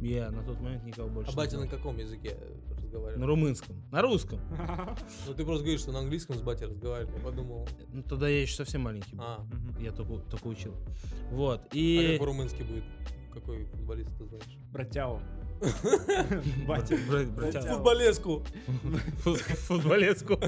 [0.00, 1.64] Я на тот момент никого больше А не батя знал.
[1.64, 2.36] на каком языке
[2.90, 3.26] На разговаривал?
[3.26, 3.76] румынском.
[3.90, 4.40] На русском.
[5.26, 7.16] Ну ты просто говоришь, что на английском с батей разговаривали.
[7.16, 9.24] Я подумал, Ну, тогда я еще совсем маленький был.
[9.24, 9.46] а.
[9.80, 10.74] Я только, только учил.
[11.30, 11.60] Вот.
[11.62, 12.08] а И...
[12.12, 12.84] как по-румынски будет?
[13.32, 14.58] Какой футболист ты знаешь?
[14.72, 15.20] Братяу.
[16.66, 16.96] Батя.
[17.08, 17.60] Бра- братя- Братя.
[17.74, 18.44] Футболеску.
[19.24, 20.38] Фу- Футболецку.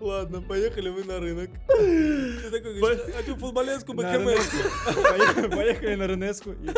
[0.00, 1.50] Ладно, поехали вы на рынок.
[1.68, 5.50] Ты такой говоришь, хочу футболеску На БКМСку.
[5.50, 6.50] Поехали- на Ренеску.
[6.52, 6.70] и-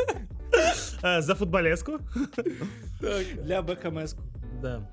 [1.02, 1.98] А, За футболеску?
[3.42, 4.22] Для БКМСку.
[4.64, 4.90] Да.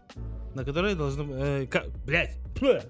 [0.54, 1.24] На которой должно...
[1.34, 1.66] э,
[2.06, 2.38] Блядь.
[2.60, 2.84] Пф.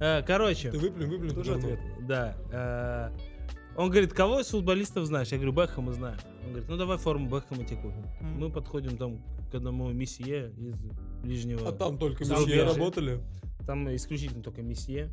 [0.00, 0.70] Э, Короче.
[0.70, 1.34] Ты выплюнь, выплюнь.
[1.34, 1.66] Тоже говно.
[1.68, 1.80] ответ.
[2.06, 2.36] Да.
[2.52, 5.28] э, Он говорит, кого из футболистов знаешь?
[5.28, 6.18] Я говорю, Бекхэма знаю.
[6.44, 8.04] Он говорит, ну давай форму Бекхэма тебе купим.
[8.20, 8.38] Мгм.
[8.40, 10.74] Мы подходим там к одному месье из
[11.22, 11.66] ближнего.
[11.68, 13.20] А там только месье работали.
[13.66, 15.08] Там исключительно только месье.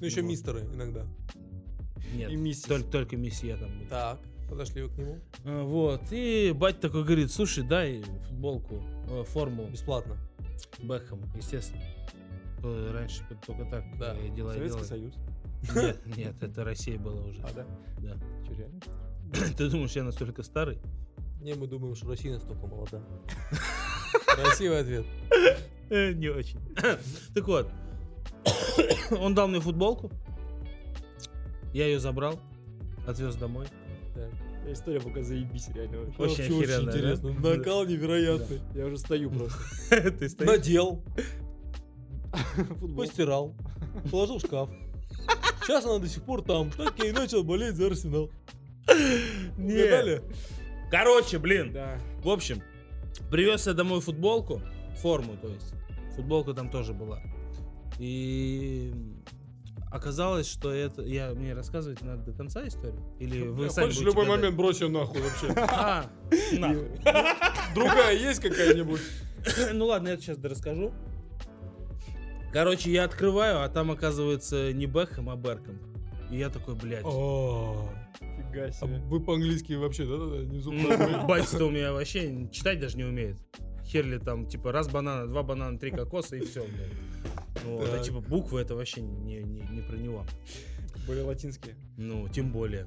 [0.00, 0.28] Ну еще Вот.
[0.28, 1.06] мистеры иногда.
[2.14, 2.64] Нет, И миссис.
[2.64, 3.88] только, только месье там были.
[3.88, 5.18] Так, подошли вы к нему.
[5.44, 6.02] А, Вот.
[6.10, 10.16] И батя такой говорит, слушай, дай футболку, э, форму Бесплатно.
[10.78, 11.82] Бекхэм, естественно.
[12.92, 14.14] Раньше только так Да.
[14.16, 15.12] э, дела Советский делали.
[15.12, 15.14] Союз.
[15.74, 17.40] Нет, нет, это Россия была уже.
[17.42, 17.66] А, да?
[18.00, 18.16] Да.
[18.46, 18.80] Че, реально?
[19.56, 20.78] Ты думаешь, я настолько старый?
[21.40, 23.00] Не, мы думаем, что Россия настолько молода.
[24.34, 25.06] Красивый ответ.
[25.90, 26.58] Э, Не очень.
[27.34, 27.70] Так вот,
[29.18, 30.10] он дал мне футболку,
[31.72, 32.40] я ее забрал,
[33.06, 33.66] отвез домой.
[34.72, 35.98] История пока заебись, реально.
[35.98, 36.22] вообще.
[36.22, 36.98] Очень Вообще охеренно, да?
[36.98, 37.36] интересно.
[37.40, 37.56] Да.
[37.56, 38.60] Накал невероятный.
[38.74, 39.58] Я уже стою просто.
[40.18, 40.50] Ты стоишь?
[40.50, 41.02] Надел,
[42.96, 43.54] постирал,
[44.10, 44.70] положил в шкаф.
[45.62, 46.70] Сейчас она до сих пор там.
[46.70, 48.30] Так я и начал болеть за Арсенал.
[49.58, 49.86] Нет.
[49.86, 50.22] Угадали?
[50.90, 51.72] Короче, блин.
[51.72, 51.98] Да.
[52.22, 52.62] В общем,
[53.30, 54.62] привез я домой футболку,
[55.02, 55.74] форму, то есть.
[56.16, 57.20] Футболка там тоже была.
[57.98, 58.92] И
[59.90, 61.02] оказалось, что это...
[61.02, 63.00] Я, мне рассказывать надо до конца историю?
[63.18, 64.40] Или вы сами Хочешь в любой гадать?
[64.40, 65.48] момент брось ее нахуй вообще.
[65.56, 66.06] А,
[66.52, 66.88] нахуй.
[67.74, 69.00] Другая есть какая-нибудь?
[69.72, 70.92] Ну ладно, я это сейчас расскажу.
[72.52, 75.78] Короче, я открываю, а там оказывается не Бэхэм, а Берком.
[76.30, 77.04] И я такой, блядь.
[77.04, 78.98] Фига А себе.
[79.06, 80.96] вы по-английски вообще, да-да-да, не зубной?
[81.26, 83.36] Батя-то у меня вообще читать даже не умеет.
[83.84, 86.92] Херли там, типа, раз банана, два банана, три кокоса и все, блядь.
[87.76, 90.24] Вот, а типа буквы это вообще не, не, не про него.
[91.06, 91.74] Более латинские.
[91.96, 92.86] Ну, тем более.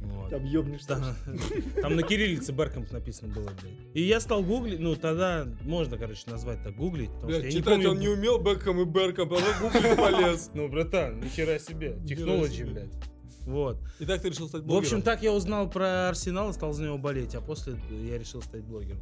[0.00, 0.30] Вот.
[0.30, 0.88] Там ёбнешься.
[0.88, 1.02] Там,
[1.82, 3.72] там на кириллице Берком написано было, блядь.
[3.94, 7.10] И я стал гуглить, ну тогда можно, короче, назвать так гуглить.
[7.12, 9.48] потому что Блядь, я не читать помню он не умел, Бекхэм и Берком, а потом
[9.62, 10.50] гуглить полез.
[10.54, 11.96] Ну, братан, нихера себе.
[12.00, 12.70] Нихера Технологии, себе.
[12.70, 12.92] блядь.
[13.46, 13.78] Вот.
[13.98, 14.84] И так ты решил стать В блогером?
[14.84, 18.42] общем, так я узнал про Арсенал и стал за него болеть, а после я решил
[18.42, 19.00] стать блогером.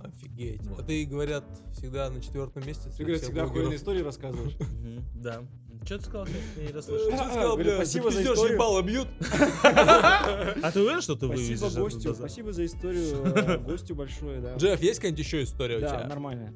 [0.00, 0.62] Офигеть.
[0.66, 0.80] Вот.
[0.80, 4.56] А ты, говорят, всегда на четвертом месте Ты, всех всегда охуенные истории рассказываешь.
[5.14, 5.42] Да.
[5.84, 6.26] Что ты сказал?
[6.26, 7.06] Я не Э, расслышал.
[7.08, 8.54] Что ты сказал, Говорю, бля, спасибо за историю.
[8.54, 9.08] ебало бьют?
[9.62, 13.22] А ты уверен, что ты вывезешь Спасибо гостю, спасибо за историю.
[13.36, 14.56] э, Гостю большое, да.
[14.56, 16.06] Джефф, есть какая-нибудь еще история у Да, тебя?
[16.06, 16.52] нормально.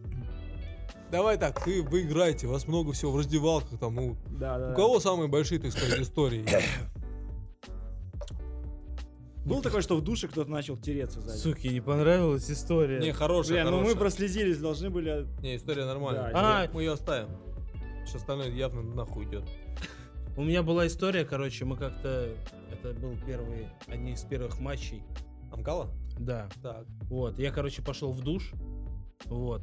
[1.11, 4.67] Давай так, ты, вы играете, у вас много всего в раздевалках там, ну, Да, да.
[4.67, 4.75] у да.
[4.75, 6.45] кого самые большие, так сказать, истории?
[9.45, 11.37] Был такое, что в душе кто-то начал тереться сзади.
[11.39, 12.99] Суки, не понравилась история.
[12.99, 15.27] Не, хорошая, Бля, ну мы прослезились, должны были...
[15.43, 16.33] Не, история нормальная.
[16.33, 16.69] Да, А.
[16.73, 17.29] Мы ее оставим.
[18.05, 19.45] Сейчас остальное явно нахуй идет.
[20.37, 22.35] У меня была история, короче, мы как-то...
[22.73, 25.03] Это был первый, одни из первых матчей.
[25.53, 25.91] Амкала?
[26.19, 26.49] Да.
[26.63, 26.87] Так.
[27.03, 27.39] Вот.
[27.39, 28.53] Я, короче, пошел в душ.
[29.27, 29.63] Вот.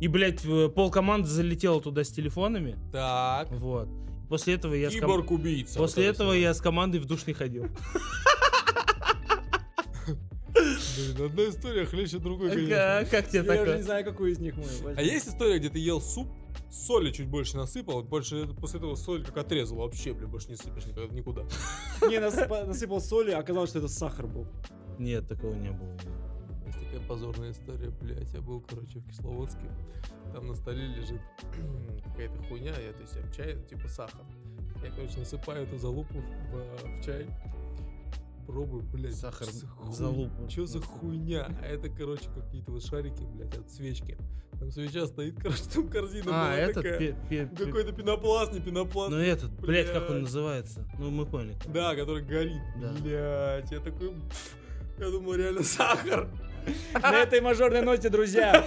[0.00, 0.42] И, блядь,
[0.74, 2.76] пол команды залетело туда с телефонами.
[2.92, 3.50] Так.
[3.50, 3.88] Вот.
[4.28, 5.78] После этого я Киборг-убийца.
[5.78, 7.66] После этого я с командой в душ не ходил.
[10.96, 13.10] Блин, одна история хлеще другой, А конечно.
[13.10, 13.82] Как тебе Я уже не такое?
[13.82, 14.64] знаю, какую из них мы.
[14.96, 16.28] А есть история, где ты ел суп,
[16.70, 20.86] соли чуть больше насыпал, больше после этого соль как отрезал, вообще, блин, больше не сыпешь
[20.86, 21.42] никогда, никуда.
[22.08, 24.46] Не, насыпал, соли, оказалось, что это сахар был.
[24.98, 25.96] Нет, такого не было.
[26.66, 29.70] Есть такая позорная история, блядь, я был, короче, в Кисловодске,
[30.32, 31.20] там на столе лежит
[32.04, 34.24] какая-то хуйня, я, то есть, я чай, типа сахар.
[34.82, 37.26] Я, короче, насыпаю эту залупу в, в чай,
[38.46, 39.14] пробую, блядь.
[39.14, 40.46] Сахар за хуй- залупу.
[40.48, 41.46] Чё за хуйня?
[41.62, 44.16] А это, короче, какие-то вот шарики, блядь, от свечки.
[44.58, 46.74] Там свеча стоит, короче, там корзина А, была этот...
[46.82, 46.98] такая.
[46.98, 49.10] пе- пе- Какой-то пенопласт, не пенопласт.
[49.10, 50.22] Ну этот, блядь, как он Блядь.
[50.22, 50.88] называется?
[50.98, 51.56] Ну, мы поняли.
[51.72, 52.62] Да, который горит.
[52.80, 52.92] Да.
[53.02, 54.12] Блядь, я такой...
[54.98, 56.28] Я думаю, реально сахар.
[56.94, 58.66] На этой мажорной ноте, друзья,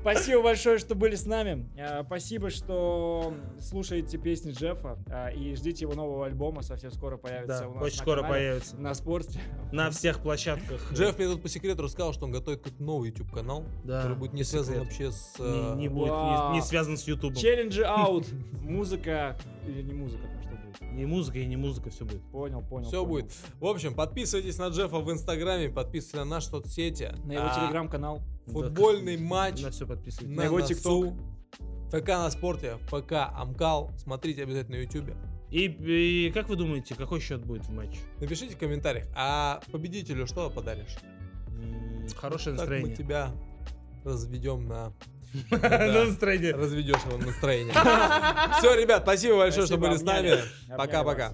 [0.00, 1.68] Спасибо большое, что были с нами.
[1.76, 4.98] Э, Спасибо, что слушаете песни Джеффа.
[5.06, 6.62] э, И ждите его нового альбома.
[6.62, 8.76] Совсем скоро появится Да, у нас очень на скоро канале, появится.
[8.76, 9.40] На спорте.
[9.72, 10.92] На всех площадках.
[10.92, 14.16] Джефф мне тут по секрету рассказал, что он готовит какой-то новый YouTube канал, Да, который
[14.16, 15.34] будет не связан вообще с...
[15.38, 16.52] не, э, не будет, Вау.
[16.52, 17.36] не, не связан с Ютубом.
[17.36, 18.26] Челленджи аут.
[18.62, 19.36] Музыка.
[19.66, 20.92] Или не музыка, там что будет?
[20.94, 22.22] Не музыка и не музыка, все будет.
[22.30, 22.86] Понял, понял.
[22.88, 23.08] Все понял.
[23.26, 23.32] будет.
[23.60, 27.12] В общем, подписывайтесь на Джеффа в Инстаграме, подписывайтесь на наши соцсети.
[27.24, 28.22] На его А, телеграм-канал.
[28.52, 30.36] Футбольный Да, матч На все подписывайтесь.
[30.36, 30.74] на, его носу.
[30.74, 31.14] ТикТок.
[31.90, 33.90] ФК на спорте, ФК Амкал.
[33.98, 35.16] Смотрите обязательно на Ютубе.
[35.50, 35.64] И,
[36.26, 37.98] и как вы думаете, какой счет будет в матче?
[38.20, 40.96] Напишите в комментариях, а победителю что подаришь?
[42.16, 42.96] Хорошее Так мы настроение.
[42.96, 43.30] тебя
[44.04, 44.92] разведем на...
[45.50, 46.04] На Да.
[46.06, 46.54] настроение.
[46.54, 47.72] Разведешь его настроение.
[48.58, 50.32] Все, ребят, спасибо большое, что были с нами.
[50.76, 51.32] Пока-пока.